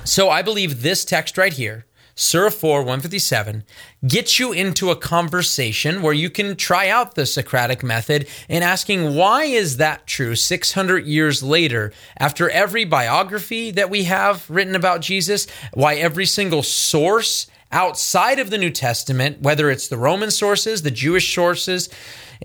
So 0.03 0.29
I 0.29 0.41
believe 0.41 0.81
this 0.81 1.05
text 1.05 1.37
right 1.37 1.53
here 1.53 1.85
Surah 2.17 2.49
4, 2.49 2.79
157, 2.79 3.65
gets 4.07 4.39
you 4.39 4.53
into 4.53 4.89
a 4.89 4.95
conversation 4.95 6.01
where 6.01 6.13
you 6.13 6.29
can 6.29 6.55
try 6.55 6.87
out 6.87 7.15
the 7.15 7.25
Socratic 7.25 7.83
method 7.83 8.25
in 8.47 8.63
asking 8.63 9.15
why 9.15 9.43
is 9.43 9.77
that 9.77 10.07
true 10.07 10.33
600 10.33 11.05
years 11.05 11.43
later 11.43 11.91
after 12.17 12.49
every 12.49 12.85
biography 12.85 13.69
that 13.71 13.89
we 13.89 14.05
have 14.05 14.49
written 14.49 14.75
about 14.75 15.01
Jesus, 15.01 15.45
why 15.73 15.95
every 15.95 16.25
single 16.25 16.63
source 16.63 17.47
outside 17.69 18.39
of 18.39 18.49
the 18.49 18.57
New 18.57 18.71
Testament, 18.71 19.41
whether 19.41 19.69
it's 19.69 19.89
the 19.89 19.97
Roman 19.97 20.31
sources, 20.31 20.83
the 20.83 20.91
Jewish 20.91 21.35
sources, 21.35 21.89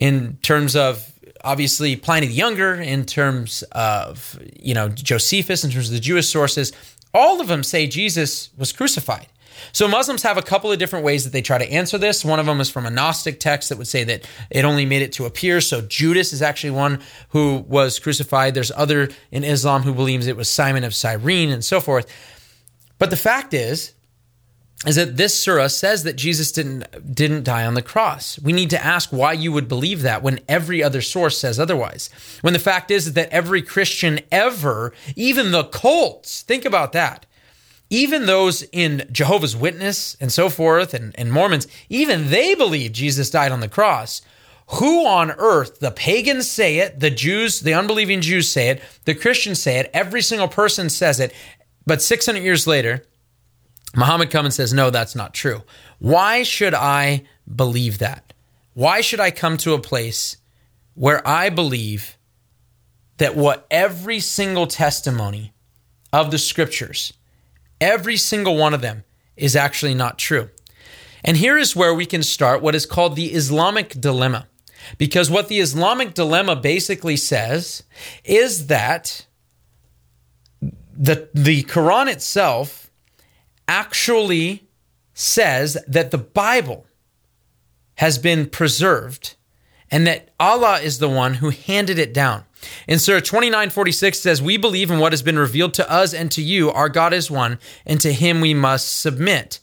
in 0.01 0.37
terms 0.43 0.75
of 0.75 1.13
obviously 1.45 1.97
Pliny 1.97 2.27
the 2.27 2.35
Younger, 2.35 2.75
in 2.75 3.05
terms 3.05 3.63
of, 3.73 4.39
you 4.61 4.75
know, 4.75 4.89
Josephus, 4.89 5.65
in 5.65 5.71
terms 5.71 5.89
of 5.89 5.95
the 5.95 6.01
Jewish 6.01 6.29
sources, 6.29 6.73
all 7.13 7.41
of 7.41 7.49
them 7.49 7.63
say 7.63 7.87
Jesus 7.87 8.51
was 8.57 8.73
crucified. 8.73 9.27
So 9.73 9.87
Muslims 9.87 10.23
have 10.23 10.39
a 10.39 10.43
couple 10.43 10.73
of 10.73 10.79
different 10.79 11.05
ways 11.05 11.25
that 11.25 11.33
they 11.33 11.43
try 11.43 11.59
to 11.59 11.71
answer 11.71 11.99
this. 11.99 12.25
One 12.25 12.39
of 12.39 12.47
them 12.47 12.61
is 12.61 12.71
from 12.71 12.87
a 12.87 12.91
Gnostic 12.91 13.41
text 13.41 13.69
that 13.69 13.79
would 13.79 13.89
say 13.89 14.05
that 14.05 14.27
it 14.51 14.65
only 14.65 14.87
made 14.87 15.03
it 15.03 15.13
to 15.15 15.27
appear. 15.27 15.61
So 15.61 15.83
Judas 15.83 16.33
is 16.33 16.41
actually 16.41 16.71
one 16.71 17.01
who 17.31 17.65
was 17.69 17.99
crucified. 17.99 18.55
There's 18.55 18.73
other 18.75 19.11
in 19.31 19.45
Islam 19.45 19.83
who 19.83 19.93
believes 19.93 20.27
it 20.27 20.37
was 20.37 20.49
Simon 20.49 20.85
of 20.85 20.95
Cyrene 20.95 21.51
and 21.51 21.65
so 21.65 21.81
forth. 21.81 22.07
But 22.99 23.11
the 23.11 23.17
fact 23.17 23.53
is, 23.53 23.93
is 24.87 24.97
that 24.97 25.17
this 25.19 25.39
surah 25.39 25.67
says 25.67 26.05
that 26.05 26.17
Jesus 26.17 26.53
didn't 26.53 27.15
didn't 27.15 27.45
die 27.45 27.67
on 27.67 27.75
the 27.75 27.83
cross. 27.83 28.39
We 28.39 28.53
need 28.53 28.71
to 28.71 28.85
ask 28.85 29.11
why 29.11 29.35
you 29.35 29.53
would 29.53 29.69
believe 29.69 30.03
that 30.03 30.23
when 30.23 30.41
every 30.49 30.83
other 30.83 31.03
source 31.03 31.39
says 31.39 31.61
otherwise. 31.61 32.09
When 32.41 32.55
the 32.55 32.59
fact 32.59 32.91
is 32.91 33.13
that 33.13 33.29
every 33.31 33.61
Christian 33.61 34.21
ever, 34.33 34.95
even 35.17 35.53
the 35.53 35.65
cults, 35.65 36.43
think 36.43 36.65
about 36.65 36.93
that 36.93 37.27
even 37.91 38.27
those 38.27 38.63
in 38.73 39.07
Jehovah's 39.11 39.57
Witness 39.57 40.17
and 40.21 40.33
so 40.33 40.49
forth 40.49 40.95
and, 40.95 41.13
and 41.19 41.33
Mormons, 41.33 41.67
even 41.89 42.31
they 42.31 42.55
believe 42.55 42.93
Jesus 42.93 43.31
died 43.31 43.53
on 43.53 43.61
the 43.61 43.69
cross. 43.69 44.23
Who 44.75 45.05
on 45.05 45.33
earth, 45.33 45.81
the 45.81 45.91
pagans 45.91 46.49
say 46.49 46.79
it, 46.79 47.01
the 47.01 47.11
Jews, 47.11 47.59
the 47.59 47.75
unbelieving 47.75 48.21
Jews 48.21 48.49
say 48.49 48.69
it, 48.69 48.81
the 49.05 49.17
Christians 49.17 49.61
say 49.61 49.81
it, 49.81 49.91
every 49.93 50.23
single 50.23 50.47
person 50.47 50.89
says 50.89 51.19
it, 51.19 51.35
but 51.85 52.01
600 52.01 52.41
years 52.41 52.69
later, 52.69 53.05
Muhammad 53.97 54.31
comes 54.31 54.47
and 54.47 54.55
says, 54.55 54.73
No, 54.73 54.91
that's 54.91 55.15
not 55.15 55.35
true. 55.35 55.63
Why 55.99 56.43
should 56.43 56.75
I 56.75 57.25
believe 57.53 57.99
that? 57.99 58.33
Why 58.75 59.01
should 59.01 59.21
I 59.21 59.31
come 59.31 59.57
to 59.59 59.75
a 59.75 59.81
place 59.81 60.37
where 60.95 61.27
I 61.27 61.51
believe 61.51 62.17
that 63.19 63.37
what 63.37 63.67
every 63.71 64.21
single 64.21 64.67
testimony 64.67 65.53
of 66.13 66.31
the 66.31 66.39
scriptures 66.39 67.13
Every 67.81 68.17
single 68.17 68.57
one 68.57 68.75
of 68.75 68.83
them 68.83 69.05
is 69.37 69.57
actually 69.57 69.95
not 69.95 70.19
true. 70.19 70.51
And 71.25 71.37
here 71.37 71.57
is 71.57 71.75
where 71.75 71.95
we 71.95 72.07
can 72.07 72.23
start 72.23 72.63
what 72.63 72.75
is 72.75 72.87
called 72.87 73.17
the 73.17 73.33
Islamic 73.33 73.99
dilemma. 73.99 74.47
Because 74.99 75.31
what 75.31 75.49
the 75.49 75.61
Islamic 75.61 76.15
dilemma 76.15 76.57
basically 76.57 77.17
says 77.17 77.83
is 78.25 78.67
that 78.67 79.27
the, 80.61 81.29
the 81.35 81.63
Quran 81.65 82.11
itself 82.11 82.90
actually 83.71 84.69
says 85.15 85.79
that 85.87 86.11
the 86.11 86.19
Bible 86.19 86.87
has 87.95 88.19
been 88.19 88.51
preserved 88.51 89.37
and 89.93 90.09
that 90.09 90.31
Allah 90.41 90.81
is 90.81 90.99
the 90.99 91.09
one 91.09 91.35
who 91.35 91.51
handed 91.51 91.97
it 91.97 92.13
down. 92.13 92.45
In 92.89 92.99
Surah 92.99 93.21
2946 93.21 94.19
says, 94.19 94.43
We 94.43 94.57
believe 94.57 94.91
in 94.91 94.99
what 94.99 95.13
has 95.13 95.23
been 95.23 95.39
revealed 95.39 95.75
to 95.75 95.89
us 95.89 96.13
and 96.13 96.33
to 96.33 96.43
you. 96.43 96.71
Our 96.71 96.89
God 96.89 97.15
is 97.15 97.31
one, 97.31 97.61
and 97.87 98.01
to 98.01 98.13
him 98.13 98.41
we 98.41 98.55
must 98.55 99.01
submit. 99.01 99.61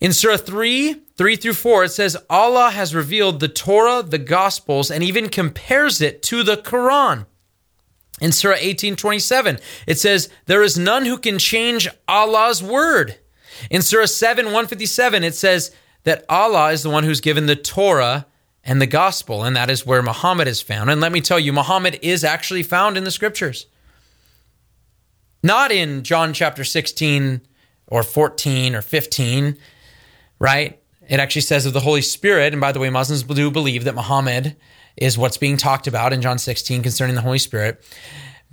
In 0.00 0.12
Surah 0.12 0.36
3, 0.36 0.94
3 1.16 1.36
through 1.36 1.54
4, 1.54 1.84
it 1.84 1.88
says, 1.92 2.16
Allah 2.28 2.70
has 2.70 2.94
revealed 2.94 3.40
the 3.40 3.48
Torah, 3.48 4.02
the 4.02 4.18
Gospels, 4.18 4.90
and 4.90 5.02
even 5.02 5.30
compares 5.30 6.02
it 6.02 6.22
to 6.24 6.42
the 6.42 6.58
Quran. 6.58 7.24
In 8.24 8.32
Surah 8.32 8.52
1827, 8.52 9.58
it 9.86 9.98
says, 9.98 10.30
There 10.46 10.62
is 10.62 10.78
none 10.78 11.04
who 11.04 11.18
can 11.18 11.38
change 11.38 11.90
Allah's 12.08 12.62
word. 12.62 13.18
In 13.70 13.82
Surah 13.82 14.06
7, 14.06 14.46
157, 14.46 15.22
it 15.22 15.34
says 15.34 15.76
that 16.04 16.24
Allah 16.30 16.72
is 16.72 16.82
the 16.82 16.88
one 16.88 17.04
who's 17.04 17.20
given 17.20 17.44
the 17.44 17.54
Torah 17.54 18.24
and 18.64 18.80
the 18.80 18.86
gospel, 18.86 19.44
and 19.44 19.54
that 19.56 19.68
is 19.68 19.84
where 19.84 20.02
Muhammad 20.02 20.48
is 20.48 20.62
found. 20.62 20.88
And 20.88 21.02
let 21.02 21.12
me 21.12 21.20
tell 21.20 21.38
you, 21.38 21.52
Muhammad 21.52 21.98
is 22.00 22.24
actually 22.24 22.62
found 22.62 22.96
in 22.96 23.04
the 23.04 23.10
scriptures. 23.10 23.66
Not 25.42 25.70
in 25.70 26.02
John 26.02 26.32
chapter 26.32 26.64
16 26.64 27.42
or 27.88 28.02
14 28.02 28.74
or 28.74 28.80
15, 28.80 29.58
right? 30.38 30.80
It 31.10 31.20
actually 31.20 31.42
says 31.42 31.66
of 31.66 31.74
the 31.74 31.80
Holy 31.80 32.00
Spirit. 32.00 32.54
And 32.54 32.60
by 32.62 32.72
the 32.72 32.80
way, 32.80 32.88
Muslims 32.88 33.22
do 33.22 33.50
believe 33.50 33.84
that 33.84 33.94
Muhammad 33.94 34.56
is 34.96 35.18
what's 35.18 35.36
being 35.36 35.56
talked 35.56 35.86
about 35.86 36.12
in 36.12 36.22
John 36.22 36.38
16 36.38 36.82
concerning 36.82 37.14
the 37.14 37.22
Holy 37.22 37.38
Spirit. 37.38 37.82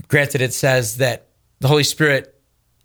Granted, 0.07 0.41
it 0.41 0.53
says 0.53 0.97
that 0.97 1.27
the 1.59 1.67
Holy 1.67 1.83
Spirit 1.83 2.35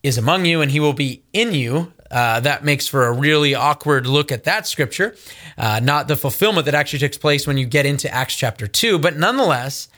is 0.03 0.19
among 0.19 0.45
you 0.45 0.61
and 0.61 0.71
he 0.71 0.81
will 0.81 0.92
be 0.92 1.23
in 1.33 1.53
you. 1.53 1.92
Uh, 2.11 2.38
that 2.40 2.64
makes 2.64 2.87
for 2.87 3.07
a 3.07 3.12
really 3.12 3.55
awkward 3.55 4.07
look 4.07 4.31
at 4.31 4.45
that 4.45 4.66
scripture, 4.66 5.16
uh, 5.59 5.81
not 5.83 6.07
the 6.07 6.16
fulfillment 6.16 6.66
that 6.66 6.75
actually 6.75 7.01
takes 7.01 7.19
place 7.19 7.47
when 7.47 7.59
you 7.59 7.66
get 7.66 7.85
into 7.85 8.12
Acts 8.12 8.37
chapter 8.37 8.69
2. 8.69 8.99
But 8.99 9.16
nonetheless, 9.16 9.88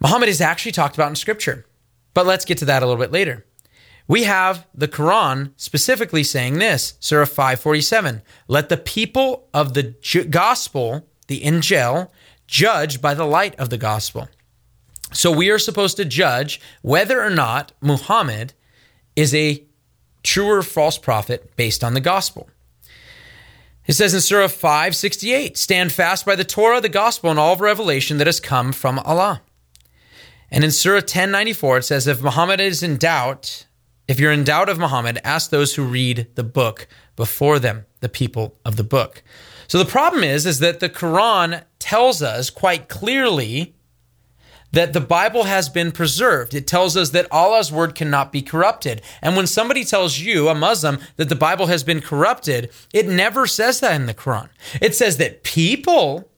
Muhammad 0.00 0.28
is 0.28 0.40
actually 0.40 0.72
talked 0.72 0.94
about 0.94 1.10
in 1.10 1.16
scripture. 1.16 1.66
But 2.14 2.24
let's 2.24 2.44
get 2.44 2.58
to 2.58 2.64
that 2.66 2.82
a 2.82 2.86
little 2.86 3.00
bit 3.00 3.12
later. 3.12 3.44
We 4.06 4.24
have 4.24 4.66
the 4.74 4.88
Quran 4.88 5.52
specifically 5.56 6.22
saying 6.22 6.58
this, 6.58 6.94
Surah 7.00 7.24
547 7.24 8.22
Let 8.48 8.68
the 8.68 8.76
people 8.76 9.48
of 9.52 9.74
the 9.74 9.94
gospel, 10.30 11.06
the 11.26 11.40
Injil, 11.40 12.10
judge 12.46 13.00
by 13.00 13.14
the 13.14 13.26
light 13.26 13.54
of 13.56 13.70
the 13.70 13.78
gospel. 13.78 14.28
So 15.12 15.30
we 15.30 15.50
are 15.50 15.58
supposed 15.58 15.96
to 15.98 16.04
judge 16.04 16.60
whether 16.82 17.22
or 17.22 17.30
not 17.30 17.72
Muhammad 17.80 18.52
is 19.14 19.34
a 19.34 19.64
true 20.22 20.48
or 20.48 20.62
false 20.62 20.98
prophet 20.98 21.54
based 21.56 21.84
on 21.84 21.94
the 21.94 22.00
gospel. 22.00 22.48
It 23.86 23.92
says 23.92 24.14
in 24.14 24.20
Surah 24.20 24.48
568 24.48 25.56
Stand 25.56 25.92
fast 25.92 26.24
by 26.24 26.34
the 26.34 26.44
Torah, 26.44 26.80
the 26.80 26.88
gospel, 26.88 27.30
and 27.30 27.38
all 27.38 27.52
of 27.52 27.60
revelation 27.60 28.18
that 28.18 28.26
has 28.26 28.40
come 28.40 28.72
from 28.72 28.98
Allah. 29.00 29.42
And 30.50 30.64
in 30.64 30.70
Surah 30.70 30.96
1094, 30.96 31.78
it 31.78 31.82
says, 31.82 32.06
If 32.06 32.22
Muhammad 32.22 32.60
is 32.60 32.82
in 32.82 32.96
doubt, 32.96 33.66
if 34.08 34.18
you're 34.18 34.32
in 34.32 34.44
doubt 34.44 34.68
of 34.68 34.78
Muhammad, 34.78 35.18
ask 35.22 35.50
those 35.50 35.74
who 35.74 35.84
read 35.84 36.28
the 36.34 36.44
book 36.44 36.86
before 37.16 37.58
them, 37.58 37.86
the 38.00 38.08
people 38.08 38.56
of 38.64 38.76
the 38.76 38.84
book. 38.84 39.22
So 39.68 39.78
the 39.78 39.84
problem 39.84 40.22
is, 40.22 40.46
is 40.46 40.58
that 40.60 40.80
the 40.80 40.88
Quran 40.88 41.64
tells 41.78 42.22
us 42.22 42.50
quite 42.50 42.88
clearly 42.88 43.74
that 44.74 44.92
the 44.92 45.00
Bible 45.00 45.44
has 45.44 45.68
been 45.68 45.92
preserved. 45.92 46.52
It 46.52 46.66
tells 46.66 46.96
us 46.96 47.10
that 47.10 47.28
Allah's 47.30 47.70
word 47.70 47.94
cannot 47.94 48.32
be 48.32 48.42
corrupted. 48.42 49.02
And 49.22 49.36
when 49.36 49.46
somebody 49.46 49.84
tells 49.84 50.18
you, 50.18 50.48
a 50.48 50.54
Muslim, 50.54 50.98
that 51.16 51.28
the 51.28 51.36
Bible 51.36 51.66
has 51.66 51.84
been 51.84 52.00
corrupted, 52.00 52.70
it 52.92 53.06
never 53.06 53.46
says 53.46 53.78
that 53.80 53.94
in 53.94 54.06
the 54.06 54.14
Quran. 54.14 54.48
It 54.82 54.96
says 54.96 55.16
that 55.18 55.44
people 55.44 56.28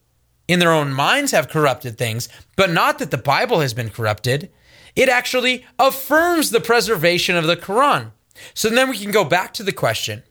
in 0.48 0.58
their 0.58 0.72
own 0.72 0.92
minds 0.92 1.32
have 1.32 1.48
corrupted 1.48 1.96
things, 1.96 2.28
but 2.56 2.70
not 2.70 2.98
that 2.98 3.10
the 3.10 3.16
Bible 3.16 3.60
has 3.60 3.72
been 3.72 3.88
corrupted. 3.88 4.50
It 4.94 5.08
actually 5.08 5.64
affirms 5.78 6.50
the 6.50 6.60
preservation 6.60 7.36
of 7.36 7.46
the 7.46 7.56
Quran. 7.56 8.12
So 8.52 8.68
then 8.68 8.90
we 8.90 8.98
can 8.98 9.10
go 9.10 9.24
back 9.24 9.54
to 9.54 9.62
the 9.62 9.72
question 9.72 10.22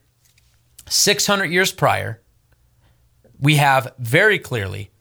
600 0.88 1.46
years 1.46 1.72
prior, 1.72 2.22
we 3.40 3.56
have 3.56 3.94
very 4.00 4.40
clearly 4.40 4.92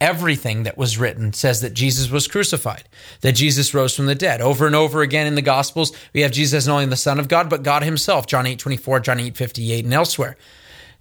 Everything 0.00 0.62
that 0.62 0.78
was 0.78 0.96
written 0.96 1.32
says 1.32 1.60
that 1.60 1.74
Jesus 1.74 2.08
was 2.08 2.28
crucified, 2.28 2.88
that 3.22 3.32
Jesus 3.32 3.74
rose 3.74 3.96
from 3.96 4.06
the 4.06 4.14
dead. 4.14 4.40
Over 4.40 4.64
and 4.64 4.76
over 4.76 5.02
again 5.02 5.26
in 5.26 5.34
the 5.34 5.42
Gospels, 5.42 5.90
we 6.12 6.20
have 6.20 6.30
Jesus 6.30 6.68
not 6.68 6.74
only 6.74 6.86
the 6.86 6.94
Son 6.94 7.18
of 7.18 7.26
God, 7.26 7.50
but 7.50 7.64
God 7.64 7.82
Himself. 7.82 8.28
John 8.28 8.46
8 8.46 8.60
24, 8.60 9.00
John 9.00 9.18
8 9.18 9.36
58, 9.36 9.84
and 9.84 9.92
elsewhere. 9.94 10.36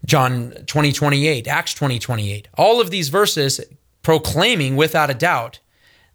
John 0.03 0.51
20 0.65 0.91
28, 0.93 1.47
Acts 1.47 1.75
20 1.75 1.99
28. 1.99 2.47
All 2.57 2.81
of 2.81 2.89
these 2.89 3.09
verses 3.09 3.61
proclaiming 4.01 4.75
without 4.75 5.11
a 5.11 5.13
doubt 5.13 5.59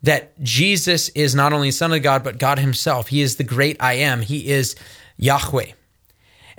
that 0.03 0.43
Jesus 0.43 1.09
is 1.11 1.37
not 1.37 1.53
only 1.53 1.71
Son 1.71 1.93
of 1.93 2.03
God, 2.03 2.25
but 2.25 2.39
God 2.39 2.59
Himself. 2.59 3.09
He 3.09 3.23
is 3.23 3.37
the 3.37 3.45
great 3.45 3.77
I 3.79 3.93
am. 3.95 4.23
He 4.23 4.49
is 4.49 4.75
Yahweh. 5.19 5.71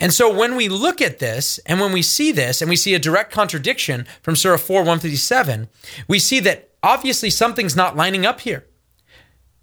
And 0.04 0.14
so 0.14 0.30
when 0.30 0.58
we 0.58 0.68
look 0.68 1.02
at 1.02 1.20
this 1.20 1.60
and 1.60 1.80
when 1.80 1.94
we 1.94 2.02
see 2.02 2.34
this 2.34 2.62
and 2.62 2.68
we 2.68 2.76
see 2.76 2.94
a 2.94 3.00
direct 3.00 3.32
contradiction 3.32 4.06
from 4.22 4.36
Surah 4.36 4.58
4 4.58 4.80
157, 4.80 5.70
we 6.10 6.20
see 6.20 6.42
that 6.42 6.72
obviously 6.84 7.30
something's 7.30 7.74
not 7.74 7.96
lining 7.96 8.26
up 8.26 8.42
here. 8.42 8.66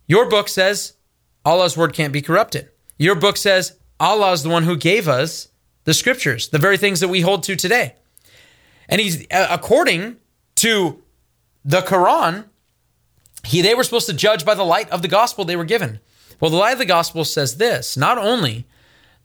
Your 0.06 0.30
book 0.30 0.48
says 0.48 0.94
Allah's 1.44 1.76
word 1.76 1.92
can't 1.92 2.14
be 2.14 2.22
corrupted. 2.22 2.70
Your 2.96 3.16
book 3.16 3.36
says 3.36 3.76
Allah 4.00 4.32
is 4.32 4.42
the 4.42 4.48
one 4.48 4.62
who 4.62 4.78
gave 4.78 5.08
us 5.08 5.48
the 5.84 5.92
scriptures, 5.92 6.48
the 6.48 6.58
very 6.58 6.78
things 6.78 7.00
that 7.00 7.08
we 7.08 7.20
hold 7.20 7.42
to 7.42 7.54
today. 7.54 7.96
And 8.88 8.98
he's 8.98 9.26
uh, 9.30 9.46
according 9.50 10.16
to 10.54 11.02
the 11.66 11.82
Quran, 11.82 12.46
he 13.44 13.60
they 13.60 13.74
were 13.74 13.84
supposed 13.84 14.06
to 14.06 14.14
judge 14.14 14.46
by 14.46 14.54
the 14.54 14.64
light 14.64 14.88
of 14.88 15.02
the 15.02 15.08
gospel 15.08 15.44
they 15.44 15.56
were 15.56 15.64
given. 15.66 16.00
Well, 16.40 16.50
the 16.50 16.56
light 16.56 16.72
of 16.72 16.78
the 16.78 16.86
gospel 16.86 17.26
says 17.26 17.58
this, 17.58 17.94
not 17.94 18.16
only 18.16 18.64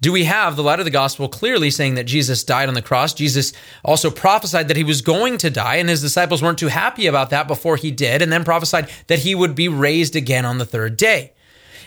do 0.06 0.12
we 0.12 0.26
have 0.26 0.56
the 0.56 0.62
light 0.62 0.78
of 0.78 0.86
the 0.86 0.92
gospel 0.92 1.28
clearly 1.28 1.72
saying 1.72 1.96
that 1.96 2.04
Jesus 2.04 2.44
died 2.44 2.68
on 2.68 2.76
the 2.76 2.82
cross? 2.84 3.12
Jesus 3.12 3.54
also 3.84 4.12
prophesied 4.12 4.68
that 4.68 4.78
he 4.78 4.84
was 4.84 5.02
going 5.02 5.40
to 5.40 5.50
die, 5.50 5.78
and 5.78 5.90
his 5.90 6.00
disciples 6.00 6.44
weren't 6.44 6.60
too 6.60 6.68
happy 6.68 7.08
about 7.08 7.32
that 7.32 7.48
before 7.48 7.76
he 7.76 7.90
did, 7.90 8.22
and 8.22 8.32
then 8.32 8.44
prophesied 8.44 8.88
that 9.08 9.18
he 9.18 9.34
would 9.34 9.56
be 9.56 9.68
raised 9.68 10.16
again 10.16 10.46
on 10.46 10.60
the 10.60 10.66
third 10.66 10.96
day. 10.96 11.34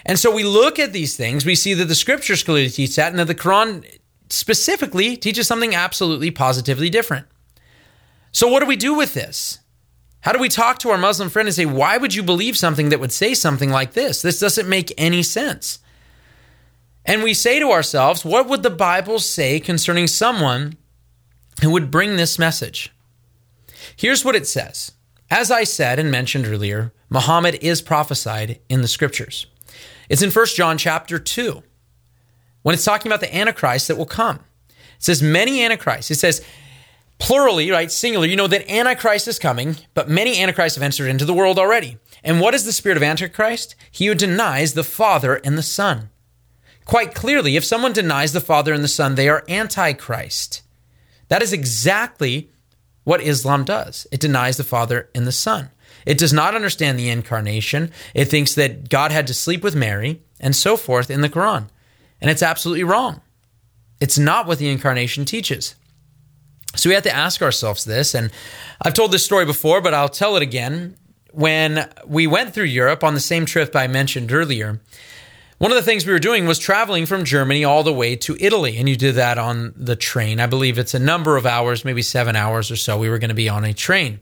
And 0.05 0.19
so 0.19 0.35
we 0.35 0.43
look 0.43 0.81
at 0.81 0.93
these 0.93 1.17
things, 1.17 1.47
we 1.47 1.55
see 1.55 1.75
that 1.75 1.85
the 1.85 1.95
scriptures 1.95 2.43
clearly 2.43 2.69
teach 2.71 2.97
that, 2.97 3.11
and 3.11 3.21
that 3.21 3.29
the 3.29 3.37
Quran 3.37 3.87
specifically 4.31 5.17
teaches 5.17 5.47
something 5.47 5.77
absolutely 5.77 6.33
positively 6.33 6.91
different. 6.91 7.29
So, 8.33 8.49
what 8.49 8.59
do 8.59 8.67
we 8.67 8.75
do 8.75 8.95
with 8.95 9.15
this? 9.15 9.61
How 10.23 10.33
do 10.33 10.41
we 10.41 10.49
talk 10.49 10.81
to 10.81 10.91
our 10.91 10.99
Muslim 10.99 11.29
friend 11.29 11.47
and 11.47 11.55
say, 11.55 11.67
why 11.67 11.97
would 11.97 12.17
you 12.17 12.25
believe 12.25 12.59
something 12.59 12.89
that 12.89 12.99
would 12.99 13.13
say 13.13 13.33
something 13.33 13.71
like 13.71 13.93
this? 13.93 14.23
This 14.23 14.41
doesn't 14.41 14.69
make 14.69 14.93
any 14.99 15.23
sense. 15.23 15.79
And 17.05 17.23
we 17.23 17.35
say 17.35 17.59
to 17.59 17.71
ourselves, 17.71 18.25
what 18.25 18.49
would 18.49 18.63
the 18.63 18.71
Bible 18.71 19.19
say 19.19 19.61
concerning 19.61 20.07
someone 20.07 20.77
who 21.63 21.71
would 21.71 21.91
bring 21.91 22.17
this 22.17 22.39
message? 22.39 22.93
Here's 23.97 24.25
what 24.25 24.37
it 24.37 24.47
says. 24.47 24.93
As 25.31 25.51
I 25.51 25.65
said 25.65 25.99
and 25.99 26.11
mentioned 26.11 26.47
earlier, 26.47 26.93
Muhammad 27.11 27.59
is 27.61 27.83
prophesied 27.83 28.61
in 28.69 28.83
the 28.83 28.89
scriptures. 28.89 29.47
It's 30.09 30.23
in 30.23 30.31
1 30.31 30.47
John 30.55 30.79
chapter 30.79 31.19
2 31.19 31.63
when 32.63 32.75
it's 32.75 32.85
talking 32.85 33.11
about 33.11 33.21
the 33.21 33.35
Antichrist 33.35 33.89
that 33.89 33.97
will 33.97 34.07
come. 34.07 34.41
It 34.69 35.05
says, 35.05 35.23
many 35.23 35.63
Antichrists. 35.63 36.11
It 36.11 36.19
says, 36.19 36.45
plurally, 37.19 37.71
right, 37.71 37.91
singular, 37.91 38.27
you 38.27 38.37
know 38.37 38.47
that 38.47 38.71
Antichrist 38.71 39.29
is 39.29 39.39
coming, 39.39 39.77
but 39.95 40.09
many 40.09 40.39
Antichrists 40.39 40.77
have 40.77 40.83
entered 40.83 41.09
into 41.09 41.25
the 41.25 41.35
world 41.35 41.59
already. 41.59 41.99
And 42.25 42.41
what 42.41 42.55
is 42.55 42.65
the 42.65 42.73
spirit 42.73 42.97
of 42.97 43.03
Antichrist? 43.03 43.75
He 43.91 44.07
who 44.07 44.15
denies 44.15 44.75
the 44.75 44.85
Father 44.85 45.37
and 45.37 45.57
the 45.57 45.63
Son 45.63 46.11
quite 46.89 47.15
clearly 47.15 47.55
if 47.55 47.65
someone 47.65 47.93
denies 47.93 48.33
the 48.33 48.41
Father 48.41 48.73
and 48.73 48.83
the 48.83 48.89
Son, 48.89 49.15
they 49.15 49.29
are 49.29 49.45
antichrist. 49.49 50.63
That 51.29 51.43
is 51.43 51.53
exactly 51.53 52.51
what 53.05 53.23
Islam 53.23 53.65
does 53.65 54.07
it 54.11 54.21
denies 54.21 54.57
the 54.57 54.65
Father 54.65 55.09
and 55.15 55.25
the 55.27 55.33
Son. 55.33 55.71
It 56.05 56.19
does 56.19 56.33
not 56.33 56.55
understand 56.55 56.99
the 56.99 57.11
incarnation. 57.11 57.93
It 58.15 58.25
thinks 58.27 58.55
that 58.55 58.89
God 58.89 59.13
had 59.13 59.27
to 59.29 59.35
sleep 59.35 59.63
with 59.63 59.77
Mary 59.77 60.23
and 60.41 60.57
so 60.57 60.77
forth 60.77 61.11
in 61.11 61.21
the 61.21 61.29
Quran. 61.29 61.69
And 62.21 62.31
it's 62.31 62.43
absolutely 62.43 62.85
wrong. 62.85 63.21
It's 64.01 64.19
not 64.19 64.47
what 64.47 64.59
the 64.59 64.71
incarnation 64.71 65.25
teaches. 65.25 65.75
So 66.77 66.89
we 66.89 66.95
have 66.95 67.05
to 67.05 67.15
ask 67.15 67.43
ourselves 67.43 67.85
this. 67.85 68.15
And 68.15 68.31
I've 68.81 68.95
told 68.95 69.13
this 69.13 69.25
story 69.25 69.45
before, 69.45 69.81
but 69.81 69.95
I'll 69.95 70.09
tell 70.09 70.37
it 70.37 70.43
again. 70.43 70.97
When 71.33 71.89
we 72.07 72.27
went 72.27 72.55
through 72.55 72.65
Europe 72.65 73.05
on 73.05 73.15
the 73.15 73.21
same 73.21 73.45
trip 73.45 73.77
I 73.77 73.87
mentioned 73.87 74.33
earlier, 74.33 74.81
one 75.59 75.73
of 75.73 75.77
the 75.77 75.83
things 75.83 76.07
we 76.07 76.13
were 76.13 76.21
doing 76.21 76.47
was 76.47 76.59
traveling 76.59 77.05
from 77.05 77.25
Germany 77.25 77.65
all 77.65 77.83
the 77.83 77.93
way 77.93 78.15
to 78.17 78.37
Italy. 78.39 78.77
And 78.79 78.89
you 78.89 78.97
did 78.97 79.17
that 79.17 79.39
on 79.39 79.75
the 79.77 79.97
train. 79.97 80.39
I 80.41 80.47
believe 80.47 80.79
it's 80.79 80.95
a 80.95 81.01
number 81.01 81.37
of 81.37 81.47
hours, 81.47 81.85
maybe 81.85 82.03
seven 82.03 82.37
hours 82.37 82.71
or 82.71 82.77
so. 82.77 82.97
We 82.97 83.09
were 83.09 83.19
going 83.19 83.31
to 83.31 83.35
be 83.35 83.49
on 83.49 83.65
a 83.65 83.75
train. 83.75 84.21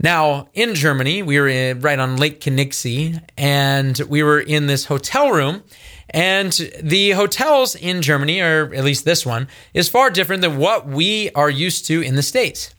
Now, 0.00 0.48
in 0.54 0.74
Germany, 0.74 1.22
we 1.22 1.38
were 1.38 1.48
in, 1.48 1.80
right 1.80 1.98
on 1.98 2.16
Lake 2.16 2.40
Königssee, 2.40 3.22
and 3.36 3.96
we 4.08 4.22
were 4.22 4.40
in 4.40 4.66
this 4.66 4.86
hotel 4.86 5.30
room. 5.30 5.62
And 6.10 6.52
the 6.82 7.10
hotels 7.10 7.74
in 7.74 8.02
Germany, 8.02 8.40
or 8.40 8.72
at 8.74 8.84
least 8.84 9.04
this 9.04 9.26
one, 9.26 9.48
is 9.72 9.88
far 9.88 10.10
different 10.10 10.42
than 10.42 10.56
what 10.56 10.86
we 10.86 11.30
are 11.32 11.50
used 11.50 11.86
to 11.86 12.00
in 12.00 12.14
the 12.14 12.22
States. 12.22 12.74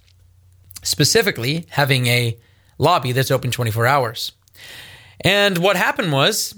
Specifically, 0.84 1.66
having 1.70 2.08
a 2.08 2.38
lobby 2.78 3.12
that's 3.12 3.32
open 3.32 3.52
24 3.52 3.86
hours. 3.86 4.32
And 5.22 5.58
what 5.58 5.76
happened 5.76 6.12
was 6.12 6.54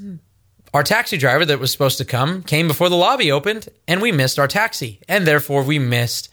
our 0.74 0.84
taxi 0.84 1.18
driver 1.18 1.46
that 1.46 1.60
was 1.60 1.72
supposed 1.72 1.98
to 1.98 2.06
come 2.06 2.44
came 2.44 2.68
before 2.68 2.90
the 2.90 2.96
lobby 2.96 3.32
opened, 3.32 3.70
and 3.88 4.02
we 4.02 4.12
missed 4.12 4.38
our 4.38 4.48
taxi, 4.48 5.00
and 5.08 5.26
therefore 5.26 5.64
we 5.64 5.80
missed 5.80 6.30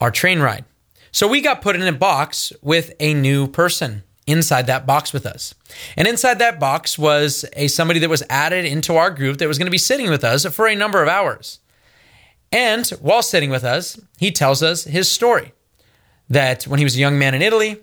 our 0.00 0.10
train 0.10 0.40
ride. 0.40 0.64
So 1.12 1.28
we 1.28 1.40
got 1.40 1.62
put 1.62 1.76
in 1.76 1.82
a 1.82 1.92
box 1.92 2.52
with 2.62 2.92
a 2.98 3.14
new 3.14 3.46
person 3.46 4.02
inside 4.26 4.66
that 4.66 4.86
box 4.86 5.12
with 5.12 5.26
us. 5.26 5.54
And 5.96 6.08
inside 6.08 6.38
that 6.38 6.58
box 6.58 6.98
was 6.98 7.44
a 7.54 7.68
somebody 7.68 8.00
that 8.00 8.10
was 8.10 8.22
added 8.30 8.64
into 8.64 8.96
our 8.96 9.10
group 9.10 9.38
that 9.38 9.48
was 9.48 9.58
going 9.58 9.66
to 9.66 9.72
be 9.72 9.78
sitting 9.78 10.10
with 10.10 10.24
us 10.24 10.46
for 10.46 10.66
a 10.66 10.74
number 10.74 11.02
of 11.02 11.08
hours. 11.08 11.60
And 12.50 12.88
while 13.00 13.22
sitting 13.22 13.50
with 13.50 13.64
us, 13.64 13.98
he 14.16 14.30
tells 14.30 14.62
us 14.62 14.84
his 14.84 15.10
story 15.10 15.52
that 16.30 16.64
when 16.64 16.78
he 16.78 16.84
was 16.84 16.96
a 16.96 17.00
young 17.00 17.18
man 17.18 17.34
in 17.34 17.42
Italy, 17.42 17.80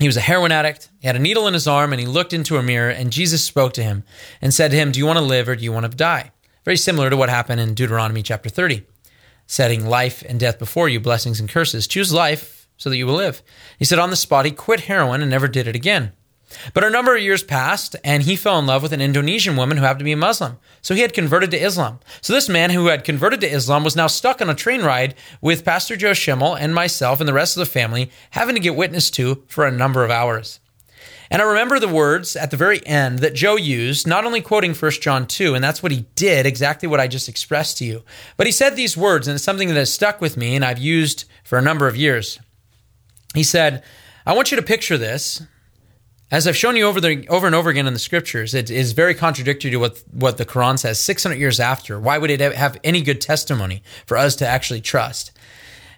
he 0.00 0.08
was 0.08 0.16
a 0.16 0.22
heroin 0.22 0.50
addict. 0.50 0.88
He 0.98 1.06
had 1.06 1.16
a 1.16 1.20
needle 1.20 1.46
in 1.46 1.54
his 1.54 1.68
arm 1.68 1.92
and 1.92 2.00
he 2.00 2.06
looked 2.06 2.32
into 2.32 2.56
a 2.56 2.62
mirror 2.62 2.90
and 2.90 3.12
Jesus 3.12 3.44
spoke 3.44 3.74
to 3.74 3.82
him 3.82 4.02
and 4.40 4.52
said 4.52 4.70
to 4.70 4.76
him, 4.76 4.92
Do 4.92 4.98
you 4.98 5.06
want 5.06 5.18
to 5.18 5.24
live 5.24 5.48
or 5.48 5.54
do 5.54 5.62
you 5.62 5.72
want 5.72 5.90
to 5.90 5.96
die? 5.96 6.32
Very 6.64 6.78
similar 6.78 7.10
to 7.10 7.16
what 7.16 7.28
happened 7.28 7.60
in 7.60 7.74
Deuteronomy 7.74 8.22
chapter 8.22 8.48
30, 8.48 8.84
setting 9.46 9.86
life 9.86 10.22
and 10.26 10.40
death 10.40 10.58
before 10.58 10.88
you, 10.88 11.00
blessings 11.00 11.38
and 11.38 11.48
curses. 11.48 11.86
Choose 11.86 12.12
life 12.12 12.68
so 12.78 12.88
that 12.88 12.96
you 12.96 13.06
will 13.06 13.14
live. 13.14 13.42
He 13.78 13.84
said 13.84 13.98
on 13.98 14.10
the 14.10 14.16
spot, 14.16 14.46
he 14.46 14.52
quit 14.52 14.80
heroin 14.80 15.20
and 15.20 15.30
never 15.30 15.48
did 15.48 15.68
it 15.68 15.76
again. 15.76 16.12
But 16.74 16.84
a 16.84 16.90
number 16.90 17.16
of 17.16 17.22
years 17.22 17.42
passed, 17.42 17.96
and 18.04 18.22
he 18.22 18.36
fell 18.36 18.58
in 18.58 18.66
love 18.66 18.82
with 18.82 18.92
an 18.92 19.00
Indonesian 19.00 19.56
woman 19.56 19.76
who 19.76 19.84
happened 19.84 20.00
to 20.00 20.04
be 20.04 20.12
a 20.12 20.16
Muslim. 20.16 20.58
So 20.82 20.94
he 20.94 21.02
had 21.02 21.14
converted 21.14 21.50
to 21.52 21.62
Islam. 21.62 22.00
So 22.20 22.32
this 22.32 22.48
man 22.48 22.70
who 22.70 22.86
had 22.86 23.04
converted 23.04 23.40
to 23.40 23.50
Islam 23.50 23.84
was 23.84 23.96
now 23.96 24.06
stuck 24.06 24.40
on 24.40 24.50
a 24.50 24.54
train 24.54 24.82
ride 24.82 25.14
with 25.40 25.64
Pastor 25.64 25.96
Joe 25.96 26.12
Schimmel 26.12 26.56
and 26.56 26.74
myself 26.74 27.20
and 27.20 27.28
the 27.28 27.34
rest 27.34 27.56
of 27.56 27.60
the 27.60 27.66
family, 27.66 28.10
having 28.30 28.54
to 28.54 28.60
get 28.60 28.76
witness 28.76 29.10
to 29.12 29.42
for 29.46 29.66
a 29.66 29.70
number 29.70 30.04
of 30.04 30.10
hours. 30.10 30.60
And 31.32 31.40
I 31.40 31.44
remember 31.44 31.78
the 31.78 31.86
words 31.86 32.34
at 32.34 32.50
the 32.50 32.56
very 32.56 32.84
end 32.84 33.20
that 33.20 33.34
Joe 33.34 33.54
used, 33.54 34.04
not 34.04 34.24
only 34.24 34.40
quoting 34.40 34.74
1 34.74 34.90
John 34.92 35.28
2, 35.28 35.54
and 35.54 35.62
that's 35.62 35.80
what 35.80 35.92
he 35.92 36.06
did, 36.16 36.44
exactly 36.44 36.88
what 36.88 36.98
I 36.98 37.06
just 37.06 37.28
expressed 37.28 37.78
to 37.78 37.84
you, 37.84 38.02
but 38.36 38.46
he 38.48 38.52
said 38.52 38.74
these 38.74 38.96
words, 38.96 39.28
and 39.28 39.36
it's 39.36 39.44
something 39.44 39.68
that 39.68 39.76
has 39.76 39.94
stuck 39.94 40.20
with 40.20 40.36
me 40.36 40.56
and 40.56 40.64
I've 40.64 40.78
used 40.78 41.26
for 41.44 41.56
a 41.56 41.62
number 41.62 41.86
of 41.86 41.96
years. 41.96 42.40
He 43.32 43.44
said, 43.44 43.84
I 44.26 44.32
want 44.32 44.50
you 44.50 44.56
to 44.56 44.62
picture 44.62 44.98
this. 44.98 45.42
As 46.30 46.46
I've 46.46 46.56
shown 46.56 46.76
you 46.76 46.84
over 46.84 47.00
the 47.00 47.26
over 47.28 47.46
and 47.46 47.56
over 47.56 47.70
again 47.70 47.88
in 47.88 47.92
the 47.92 47.98
scriptures, 47.98 48.54
it 48.54 48.70
is 48.70 48.92
very 48.92 49.14
contradictory 49.14 49.70
to 49.72 49.78
what, 49.78 50.02
what 50.12 50.38
the 50.38 50.46
Quran 50.46 50.78
says 50.78 51.00
600 51.00 51.36
years 51.36 51.58
after. 51.58 51.98
Why 51.98 52.18
would 52.18 52.30
it 52.30 52.40
have 52.40 52.78
any 52.84 53.02
good 53.02 53.20
testimony 53.20 53.82
for 54.06 54.16
us 54.16 54.36
to 54.36 54.46
actually 54.46 54.80
trust? 54.80 55.32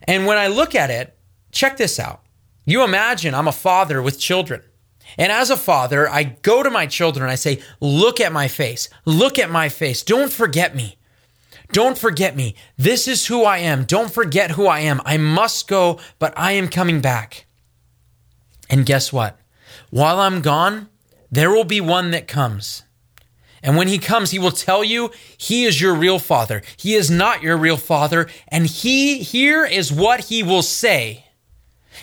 And 0.04 0.26
when 0.26 0.38
I 0.38 0.46
look 0.46 0.74
at 0.74 0.90
it, 0.90 1.16
check 1.50 1.76
this 1.76 2.00
out. 2.00 2.22
You 2.64 2.82
imagine 2.82 3.34
I'm 3.34 3.48
a 3.48 3.52
father 3.52 4.00
with 4.00 4.18
children. 4.18 4.62
And 5.18 5.30
as 5.30 5.50
a 5.50 5.56
father, 5.56 6.08
I 6.08 6.22
go 6.22 6.62
to 6.62 6.70
my 6.70 6.86
children 6.86 7.22
and 7.22 7.30
I 7.30 7.34
say, 7.34 7.60
Look 7.80 8.18
at 8.18 8.32
my 8.32 8.48
face. 8.48 8.88
Look 9.04 9.38
at 9.38 9.50
my 9.50 9.68
face. 9.68 10.02
Don't 10.02 10.32
forget 10.32 10.74
me. 10.74 10.96
Don't 11.72 11.98
forget 11.98 12.36
me. 12.36 12.54
This 12.78 13.06
is 13.06 13.26
who 13.26 13.44
I 13.44 13.58
am. 13.58 13.84
Don't 13.84 14.12
forget 14.12 14.52
who 14.52 14.66
I 14.66 14.80
am. 14.80 15.02
I 15.04 15.18
must 15.18 15.68
go, 15.68 15.98
but 16.18 16.32
I 16.36 16.52
am 16.52 16.68
coming 16.68 17.00
back. 17.00 17.46
And 18.70 18.86
guess 18.86 19.12
what? 19.12 19.38
While 19.92 20.20
I'm 20.20 20.40
gone, 20.40 20.88
there 21.30 21.50
will 21.50 21.64
be 21.64 21.82
one 21.82 22.12
that 22.12 22.26
comes. 22.26 22.84
And 23.62 23.76
when 23.76 23.88
he 23.88 23.98
comes, 23.98 24.30
he 24.30 24.38
will 24.38 24.50
tell 24.50 24.82
you 24.82 25.10
he 25.36 25.64
is 25.64 25.82
your 25.82 25.94
real 25.94 26.18
father. 26.18 26.62
He 26.78 26.94
is 26.94 27.10
not 27.10 27.42
your 27.42 27.58
real 27.58 27.76
father. 27.76 28.26
And 28.48 28.66
he, 28.66 29.18
here 29.18 29.66
is 29.66 29.92
what 29.92 30.20
he 30.20 30.42
will 30.42 30.62
say 30.62 31.26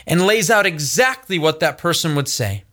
and 0.05 0.27
lays 0.27 0.51
out 0.51 0.67
exactly 0.67 1.39
what 1.39 1.61
that 1.61 1.79
person 1.79 2.13
would 2.13 2.27
say. 2.27 2.63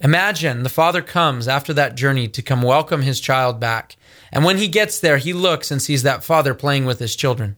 Imagine 0.00 0.62
the 0.62 0.70
father 0.70 1.02
comes 1.02 1.48
after 1.48 1.74
that 1.74 1.96
journey 1.96 2.28
to 2.28 2.40
come 2.40 2.62
welcome 2.62 3.02
his 3.02 3.20
child 3.20 3.60
back. 3.60 3.96
And 4.32 4.42
when 4.42 4.56
he 4.56 4.68
gets 4.68 4.98
there, 4.98 5.18
he 5.18 5.34
looks 5.34 5.70
and 5.70 5.82
sees 5.82 6.02
that 6.04 6.24
father 6.24 6.54
playing 6.54 6.86
with 6.86 6.98
his 6.98 7.14
children. 7.14 7.56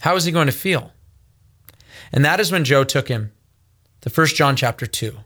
How 0.00 0.14
is 0.14 0.26
he 0.26 0.30
going 0.30 0.48
to 0.48 0.52
feel? 0.52 0.92
And 2.12 2.22
that 2.22 2.38
is 2.38 2.52
when 2.52 2.64
Joe 2.64 2.84
took 2.84 3.08
him 3.08 3.32
to 4.04 4.10
1 4.10 4.26
John 4.28 4.54
chapter 4.54 4.86
2 4.86 5.16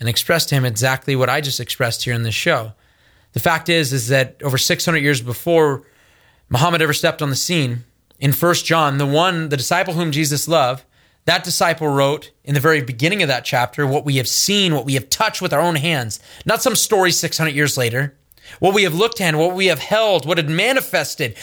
and 0.00 0.08
expressed 0.08 0.48
to 0.48 0.56
him 0.56 0.64
exactly 0.64 1.14
what 1.14 1.30
I 1.30 1.40
just 1.40 1.60
expressed 1.60 2.04
here 2.04 2.14
in 2.14 2.24
this 2.24 2.34
show. 2.34 2.72
The 3.32 3.38
fact 3.38 3.68
is 3.68 3.92
is 3.92 4.08
that 4.08 4.36
over 4.42 4.58
600 4.58 4.98
years 4.98 5.22
before 5.22 5.84
Muhammad 6.48 6.82
ever 6.82 6.92
stepped 6.92 7.22
on 7.22 7.30
the 7.30 7.36
scene, 7.36 7.84
in 8.18 8.32
1 8.32 8.54
John, 8.56 8.98
the 8.98 9.06
one 9.06 9.50
the 9.50 9.56
disciple 9.56 9.94
whom 9.94 10.10
Jesus 10.10 10.48
loved, 10.48 10.84
that 11.26 11.44
disciple 11.44 11.86
wrote 11.88 12.32
in 12.42 12.54
the 12.54 12.60
very 12.60 12.82
beginning 12.82 13.22
of 13.22 13.28
that 13.28 13.44
chapter 13.44 13.86
what 13.86 14.04
we 14.04 14.16
have 14.16 14.28
seen, 14.28 14.74
what 14.74 14.84
we 14.84 14.94
have 14.94 15.08
touched 15.10 15.40
with 15.40 15.52
our 15.52 15.60
own 15.60 15.76
hands, 15.76 16.18
not 16.44 16.60
some 16.62 16.74
story 16.74 17.12
600 17.12 17.50
years 17.50 17.78
later, 17.78 18.16
what 18.58 18.74
we 18.74 18.82
have 18.82 18.94
looked 18.94 19.20
at, 19.20 19.36
what 19.36 19.54
we 19.54 19.66
have 19.66 19.78
held, 19.78 20.26
what 20.26 20.38
had 20.38 20.50
manifested. 20.50 21.36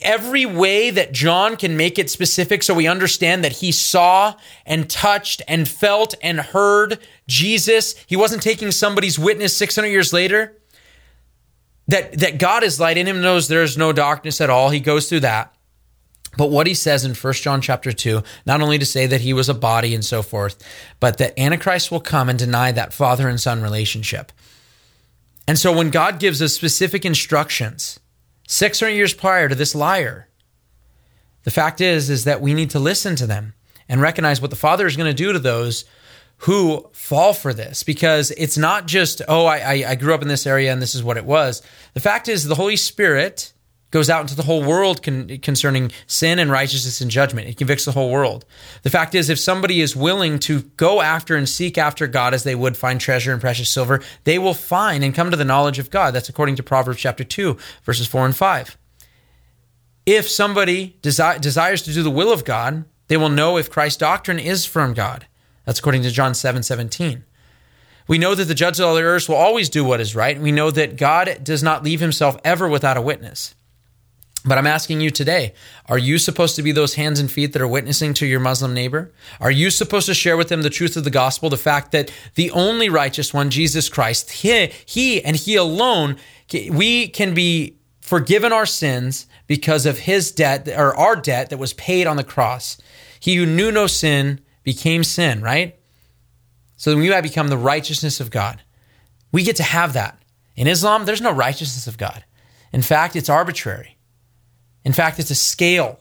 Every 0.00 0.44
way 0.44 0.90
that 0.90 1.12
John 1.12 1.56
can 1.56 1.76
make 1.76 1.98
it 1.98 2.10
specific 2.10 2.62
so 2.62 2.74
we 2.74 2.86
understand 2.86 3.44
that 3.44 3.52
he 3.52 3.72
saw 3.72 4.34
and 4.66 4.90
touched 4.90 5.40
and 5.46 5.68
felt 5.68 6.14
and 6.20 6.40
heard 6.40 6.98
Jesus. 7.28 7.94
He 8.06 8.16
wasn't 8.16 8.42
taking 8.42 8.70
somebody's 8.70 9.18
witness 9.18 9.56
600 9.56 9.88
years 9.88 10.12
later. 10.12 10.58
That, 11.86 12.18
that 12.18 12.38
God 12.38 12.64
is 12.64 12.80
light 12.80 12.98
in 12.98 13.06
him 13.06 13.20
knows 13.20 13.46
there's 13.46 13.78
no 13.78 13.92
darkness 13.92 14.40
at 14.40 14.50
all. 14.50 14.70
He 14.70 14.80
goes 14.80 15.08
through 15.08 15.20
that. 15.20 15.54
But 16.36 16.50
what 16.50 16.66
he 16.66 16.74
says 16.74 17.04
in 17.04 17.14
1 17.14 17.32
John 17.34 17.60
chapter 17.60 17.92
2, 17.92 18.22
not 18.46 18.60
only 18.60 18.78
to 18.78 18.86
say 18.86 19.06
that 19.06 19.20
he 19.20 19.32
was 19.32 19.48
a 19.48 19.54
body 19.54 19.94
and 19.94 20.04
so 20.04 20.22
forth, 20.22 20.62
but 20.98 21.18
that 21.18 21.38
Antichrist 21.38 21.90
will 21.90 22.00
come 22.00 22.28
and 22.28 22.38
deny 22.38 22.72
that 22.72 22.92
father 22.92 23.28
and 23.28 23.40
son 23.40 23.62
relationship. 23.62 24.32
And 25.46 25.58
so 25.58 25.72
when 25.72 25.90
God 25.90 26.18
gives 26.18 26.40
us 26.40 26.54
specific 26.54 27.04
instructions, 27.04 28.00
600 28.46 28.92
years 28.92 29.14
prior 29.14 29.48
to 29.48 29.54
this 29.54 29.74
liar, 29.74 30.28
the 31.44 31.50
fact 31.50 31.80
is 31.80 32.10
is 32.10 32.24
that 32.24 32.40
we 32.40 32.54
need 32.54 32.70
to 32.70 32.78
listen 32.78 33.16
to 33.16 33.26
them 33.26 33.54
and 33.88 34.00
recognize 34.00 34.40
what 34.40 34.50
the 34.50 34.56
Father 34.56 34.86
is 34.86 34.96
going 34.96 35.10
to 35.10 35.14
do 35.14 35.32
to 35.32 35.38
those 35.38 35.84
who 36.38 36.88
fall 36.92 37.32
for 37.32 37.54
this. 37.54 37.82
Because 37.82 38.30
it's 38.32 38.58
not 38.58 38.86
just 38.86 39.22
oh 39.28 39.46
I, 39.46 39.84
I 39.88 39.94
grew 39.94 40.14
up 40.14 40.22
in 40.22 40.28
this 40.28 40.46
area 40.46 40.72
and 40.72 40.82
this 40.82 40.94
is 40.94 41.02
what 41.02 41.16
it 41.16 41.24
was. 41.24 41.62
The 41.94 42.00
fact 42.00 42.28
is 42.28 42.44
the 42.44 42.54
holy 42.54 42.76
spirit 42.76 43.53
goes 43.94 44.10
out 44.10 44.22
into 44.22 44.34
the 44.34 44.42
whole 44.42 44.64
world 44.64 45.04
con- 45.04 45.38
concerning 45.38 45.88
sin 46.08 46.40
and 46.40 46.50
righteousness 46.50 47.00
and 47.00 47.12
judgment. 47.12 47.48
It 47.48 47.56
convicts 47.56 47.84
the 47.84 47.92
whole 47.92 48.10
world. 48.10 48.44
The 48.82 48.90
fact 48.90 49.14
is, 49.14 49.30
if 49.30 49.38
somebody 49.38 49.80
is 49.80 49.94
willing 49.94 50.40
to 50.40 50.62
go 50.76 51.00
after 51.00 51.36
and 51.36 51.48
seek 51.48 51.78
after 51.78 52.08
God 52.08 52.34
as 52.34 52.42
they 52.42 52.56
would 52.56 52.76
find 52.76 53.00
treasure 53.00 53.30
and 53.30 53.40
precious 53.40 53.68
silver, 53.68 54.02
they 54.24 54.36
will 54.36 54.52
find 54.52 55.04
and 55.04 55.14
come 55.14 55.30
to 55.30 55.36
the 55.36 55.44
knowledge 55.44 55.78
of 55.78 55.92
God. 55.92 56.12
That's 56.12 56.28
according 56.28 56.56
to 56.56 56.62
Proverbs 56.64 56.98
chapter 56.98 57.22
2, 57.22 57.56
verses 57.84 58.08
4 58.08 58.26
and 58.26 58.34
5. 58.34 58.76
If 60.06 60.28
somebody 60.28 60.96
desi- 61.00 61.40
desires 61.40 61.80
to 61.82 61.92
do 61.92 62.02
the 62.02 62.10
will 62.10 62.32
of 62.32 62.44
God, 62.44 62.86
they 63.06 63.16
will 63.16 63.28
know 63.28 63.56
if 63.58 63.70
Christ's 63.70 63.98
doctrine 63.98 64.40
is 64.40 64.66
from 64.66 64.94
God. 64.94 65.28
That's 65.66 65.78
according 65.78 66.02
to 66.02 66.10
John 66.10 66.34
7 66.34 66.64
17. 66.64 67.22
We 68.08 68.18
know 68.18 68.34
that 68.34 68.46
the 68.46 68.54
judge 68.54 68.80
of 68.80 68.86
all 68.86 68.96
the 68.96 69.02
earth 69.02 69.28
will 69.28 69.36
always 69.36 69.68
do 69.68 69.84
what 69.84 70.00
is 70.00 70.16
right. 70.16 70.40
We 70.40 70.50
know 70.50 70.72
that 70.72 70.96
God 70.96 71.38
does 71.44 71.62
not 71.62 71.84
leave 71.84 72.00
himself 72.00 72.36
ever 72.42 72.68
without 72.68 72.96
a 72.96 73.00
witness. 73.00 73.54
But 74.46 74.58
I'm 74.58 74.66
asking 74.66 75.00
you 75.00 75.10
today, 75.10 75.54
are 75.86 75.96
you 75.96 76.18
supposed 76.18 76.54
to 76.56 76.62
be 76.62 76.70
those 76.70 76.94
hands 76.94 77.18
and 77.18 77.32
feet 77.32 77.54
that 77.54 77.62
are 77.62 77.68
witnessing 77.68 78.12
to 78.14 78.26
your 78.26 78.40
Muslim 78.40 78.74
neighbor? 78.74 79.10
Are 79.40 79.50
you 79.50 79.70
supposed 79.70 80.04
to 80.06 80.14
share 80.14 80.36
with 80.36 80.48
them 80.50 80.60
the 80.60 80.68
truth 80.68 80.98
of 80.98 81.04
the 81.04 81.10
gospel, 81.10 81.48
the 81.48 81.56
fact 81.56 81.92
that 81.92 82.12
the 82.34 82.50
only 82.50 82.90
righteous 82.90 83.32
one, 83.32 83.48
Jesus 83.48 83.88
Christ, 83.88 84.30
he, 84.30 84.66
he 84.84 85.24
and 85.24 85.34
he 85.34 85.56
alone, 85.56 86.16
we 86.70 87.08
can 87.08 87.32
be 87.32 87.78
forgiven 88.02 88.52
our 88.52 88.66
sins 88.66 89.26
because 89.46 89.86
of 89.86 90.00
his 90.00 90.30
debt 90.30 90.68
or 90.68 90.94
our 90.94 91.16
debt 91.16 91.48
that 91.48 91.58
was 91.58 91.72
paid 91.72 92.06
on 92.06 92.16
the 92.16 92.24
cross. 92.24 92.76
He 93.18 93.36
who 93.36 93.46
knew 93.46 93.72
no 93.72 93.86
sin 93.86 94.40
became 94.62 95.04
sin, 95.04 95.40
right? 95.40 95.78
So 96.76 96.94
we 96.94 97.08
might 97.08 97.22
become 97.22 97.48
the 97.48 97.56
righteousness 97.56 98.20
of 98.20 98.30
God. 98.30 98.62
We 99.32 99.42
get 99.42 99.56
to 99.56 99.62
have 99.62 99.94
that. 99.94 100.18
In 100.54 100.66
Islam, 100.66 101.06
there's 101.06 101.22
no 101.22 101.32
righteousness 101.32 101.86
of 101.86 101.96
God. 101.96 102.24
In 102.72 102.82
fact, 102.82 103.16
it's 103.16 103.30
arbitrary. 103.30 103.93
In 104.84 104.92
fact, 104.92 105.18
it's 105.18 105.30
a 105.30 105.34
scale, 105.34 105.98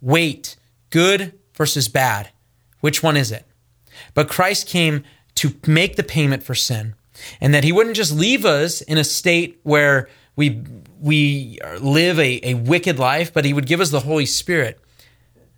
weight, 0.00 0.56
good 0.90 1.38
versus 1.54 1.88
bad. 1.88 2.30
Which 2.80 3.02
one 3.02 3.16
is 3.16 3.32
it? 3.32 3.44
But 4.14 4.28
Christ 4.28 4.66
came 4.66 5.04
to 5.36 5.54
make 5.66 5.96
the 5.96 6.02
payment 6.02 6.42
for 6.42 6.54
sin, 6.54 6.94
and 7.40 7.54
that 7.54 7.64
he 7.64 7.72
wouldn't 7.72 7.96
just 7.96 8.16
leave 8.16 8.44
us 8.44 8.80
in 8.80 8.98
a 8.98 9.04
state 9.04 9.60
where 9.62 10.08
we 10.36 10.62
we 11.00 11.58
live 11.80 12.18
a, 12.18 12.50
a 12.50 12.54
wicked 12.54 12.98
life, 12.98 13.32
but 13.32 13.44
he 13.44 13.52
would 13.52 13.66
give 13.66 13.80
us 13.80 13.90
the 13.90 14.00
Holy 14.00 14.26
Spirit, 14.26 14.80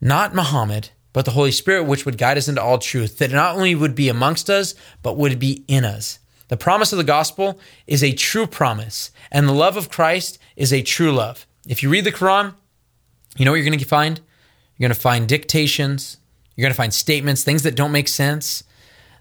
not 0.01 0.35
Muhammad, 0.35 0.91
but 1.13 1.25
the 1.27 1.33
Holy 1.33 1.53
Spirit, 1.53 1.85
which 1.85 2.07
would 2.07 2.19
guide 2.19 2.39
us 2.39 2.49
into 2.49 2.63
all 2.63 2.79
truth, 2.79 3.19
that 3.19 3.31
not 3.31 3.57
only 3.57 3.75
would 3.75 3.95
be 3.95 4.09
amongst 4.09 4.49
us, 4.49 4.75
but 5.03 5.17
would 5.17 5.39
be 5.39 5.65
in 5.69 5.85
us. 5.85 6.19
The 6.49 6.57
promise 6.57 6.93
of 6.93 6.99
the 6.99 7.05
gospel 7.05 7.59
is 7.87 8.03
a 8.03 8.13
true 8.13 8.47
promise, 8.47 9.11
and 9.31 9.47
the 9.47 9.53
love 9.53 9.77
of 9.77 9.91
Christ 9.91 10.39
is 10.57 10.73
a 10.73 10.83
true 10.83 11.13
love. 11.13 11.47
If 11.67 11.83
you 11.83 11.89
read 11.89 12.05
the 12.05 12.13
Quran, 12.13 12.55
you 13.37 13.45
know 13.45 13.51
what 13.51 13.57
you're 13.57 13.65
going 13.65 13.79
to 13.79 13.85
find? 13.87 14.21
You're 14.77 14.89
going 14.89 14.95
to 14.95 15.01
find 15.01 15.27
dictations. 15.27 16.19
You're 16.55 16.65
going 16.65 16.73
to 16.73 16.77
find 16.77 16.93
statements, 16.93 17.43
things 17.43 17.63
that 17.63 17.75
don't 17.75 17.91
make 17.91 18.09
sense. 18.09 18.65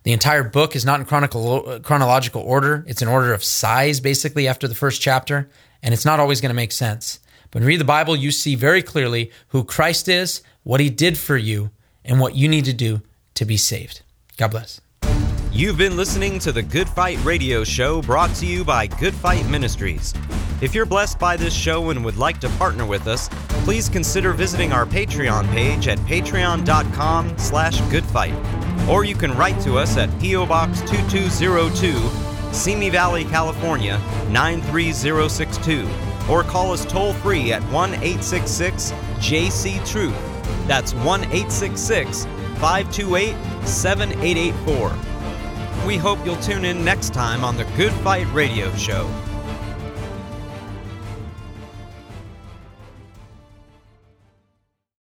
The 0.04 0.12
entire 0.12 0.44
book 0.44 0.76
is 0.76 0.84
not 0.84 1.00
in 1.00 1.06
chronological 1.06 2.42
order. 2.42 2.84
It's 2.86 3.02
in 3.02 3.08
order 3.08 3.34
of 3.34 3.44
size, 3.44 4.02
basically, 4.02 4.48
after 4.48 4.68
the 4.68 4.76
first 4.76 5.02
chapter, 5.02 5.50
and 5.82 5.94
it's 5.94 6.04
not 6.04 6.20
always 6.20 6.42
going 6.42 6.50
to 6.50 6.56
make 6.56 6.74
sense. 6.74 7.20
But 7.44 7.56
when 7.56 7.64
you 7.64 7.68
read 7.70 7.80
the 7.80 7.86
Bible, 7.86 8.16
you 8.16 8.32
see 8.32 8.56
very 8.56 8.84
clearly 8.84 9.32
who 9.50 9.64
Christ 9.64 10.10
is, 10.10 10.42
what 10.64 10.82
he 10.82 10.90
did 10.90 11.18
for 11.18 11.38
you, 11.38 11.72
and 12.04 12.20
what 12.20 12.36
you 12.36 12.50
need 12.50 12.66
to 12.66 12.74
do 12.74 13.02
to 13.36 13.46
be 13.46 13.56
saved. 13.56 14.02
God 14.36 14.50
bless. 14.50 14.82
You've 15.52 15.78
been 15.78 15.96
listening 15.96 16.40
to 16.40 16.52
the 16.52 16.64
Good 16.64 16.90
Fight 16.90 17.24
Radio 17.24 17.64
Show 17.64 18.02
brought 18.02 18.36
to 18.36 18.46
you 18.46 18.66
by 18.66 18.88
Good 18.88 19.14
Fight 19.14 19.48
Ministries. 19.48 20.14
If 20.64 20.74
you're 20.74 20.86
blessed 20.86 21.20
by 21.20 21.36
this 21.36 21.54
show 21.54 21.90
and 21.90 22.06
would 22.06 22.16
like 22.16 22.40
to 22.40 22.48
partner 22.52 22.86
with 22.86 23.06
us, 23.06 23.28
please 23.66 23.90
consider 23.90 24.32
visiting 24.32 24.72
our 24.72 24.86
Patreon 24.86 25.52
page 25.52 25.90
at 25.90 25.98
patreon.com 26.00 27.38
slash 27.38 27.82
goodfight. 27.92 28.34
Or 28.88 29.04
you 29.04 29.14
can 29.14 29.36
write 29.36 29.60
to 29.64 29.78
us 29.78 29.98
at 29.98 30.18
P.O. 30.22 30.46
Box 30.46 30.80
2202, 30.90 32.54
Simi 32.54 32.90
Valley, 32.90 33.26
California 33.26 33.98
93062. 34.30 35.86
Or 36.32 36.44
call 36.44 36.72
us 36.72 36.86
toll 36.86 37.12
free 37.12 37.52
at 37.52 37.62
1 37.64 37.96
866 37.96 38.92
JC 39.20 39.86
Truth. 39.86 40.16
That's 40.66 40.94
1 40.94 41.26
866 41.26 42.24
528 42.24 43.36
7884. 43.68 45.86
We 45.86 45.98
hope 45.98 46.26
you'll 46.26 46.38
tune 46.38 46.64
in 46.64 46.86
next 46.86 47.14
time 47.14 47.44
on 47.44 47.58
the 47.58 47.66
Good 47.76 47.92
Fight 47.96 48.34
Radio 48.34 48.74
Show. 48.78 49.10